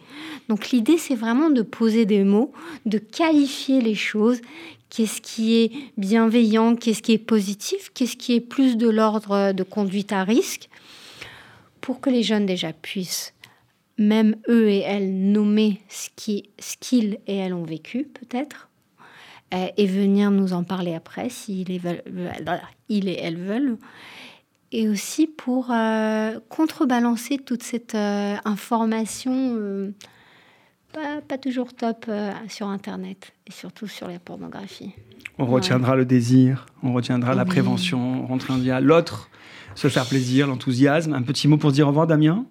Donc 0.47 0.71
l'idée, 0.71 0.97
c'est 0.97 1.13
vraiment 1.13 1.49
de 1.49 1.61
poser 1.61 2.05
des 2.05 2.23
mots, 2.23 2.53
de 2.85 2.97
qualifier 2.97 3.81
les 3.81 3.95
choses. 3.95 4.39
Qu'est-ce 4.89 5.19
qui 5.19 5.57
est 5.57 5.71
bienveillant, 5.97 6.77
qu'est-ce 6.77 7.01
qui 7.01 7.11
est 7.11 7.17
positif, 7.17 7.91
qu'est-ce 7.93 8.15
qui 8.15 8.33
est 8.33 8.39
plus 8.39 8.77
de 8.77 8.89
l'ordre 8.89 9.51
de 9.51 9.63
conduite 9.63 10.13
à 10.13 10.23
risque, 10.23 10.69
pour 11.81 11.99
que 11.99 12.09
les 12.09 12.23
jeunes 12.23 12.45
déjà 12.45 12.71
puissent, 12.71 13.33
même 13.97 14.37
eux 14.47 14.69
et 14.69 14.79
elles, 14.79 15.13
nommer 15.13 15.81
ce 15.89 16.07
qu'ils 16.15 17.17
et 17.27 17.35
elles 17.35 17.53
ont 17.53 17.65
vécu, 17.65 18.05
peut-être, 18.05 18.69
euh, 19.53 19.67
et 19.75 19.85
venir 19.85 20.31
nous 20.31 20.53
en 20.53 20.63
parler 20.63 20.95
après, 20.95 21.29
s'ils 21.29 21.71
et, 21.71 21.81
et 22.89 23.19
elles 23.21 23.37
veulent 23.37 23.77
et 24.71 24.89
aussi 24.89 25.27
pour 25.27 25.71
euh, 25.71 26.39
contrebalancer 26.49 27.37
toute 27.37 27.63
cette 27.63 27.95
euh, 27.95 28.35
information 28.45 29.33
euh, 29.33 29.91
pas, 31.27 31.37
toujours 31.37 31.73
top 31.73 32.09
sur 32.47 32.67
Internet 32.67 33.33
et 33.45 33.51
surtout 33.51 33.87
sur 33.87 34.07
la 34.07 34.17
pornographie. 34.17 34.93
On 35.37 35.45
retiendra 35.45 35.97
le 35.97 36.05
désir, 36.05 36.67
on 36.83 36.93
retiendra 36.93 37.35
la 37.35 37.43
prévention, 37.43 38.23
on 38.23 38.33
retiendra 38.33 38.79
l'autre, 38.79 39.29
se 39.75 39.89
faire 39.89 40.05
plaisir, 40.05 40.47
l'enthousiasme. 40.47 41.13
Un 41.13 41.21
petit 41.21 41.49
mot 41.49 41.57
pour 41.57 41.73
dire 41.73 41.87
au 41.87 41.89
revoir, 41.89 42.07
Damien? 42.07 42.45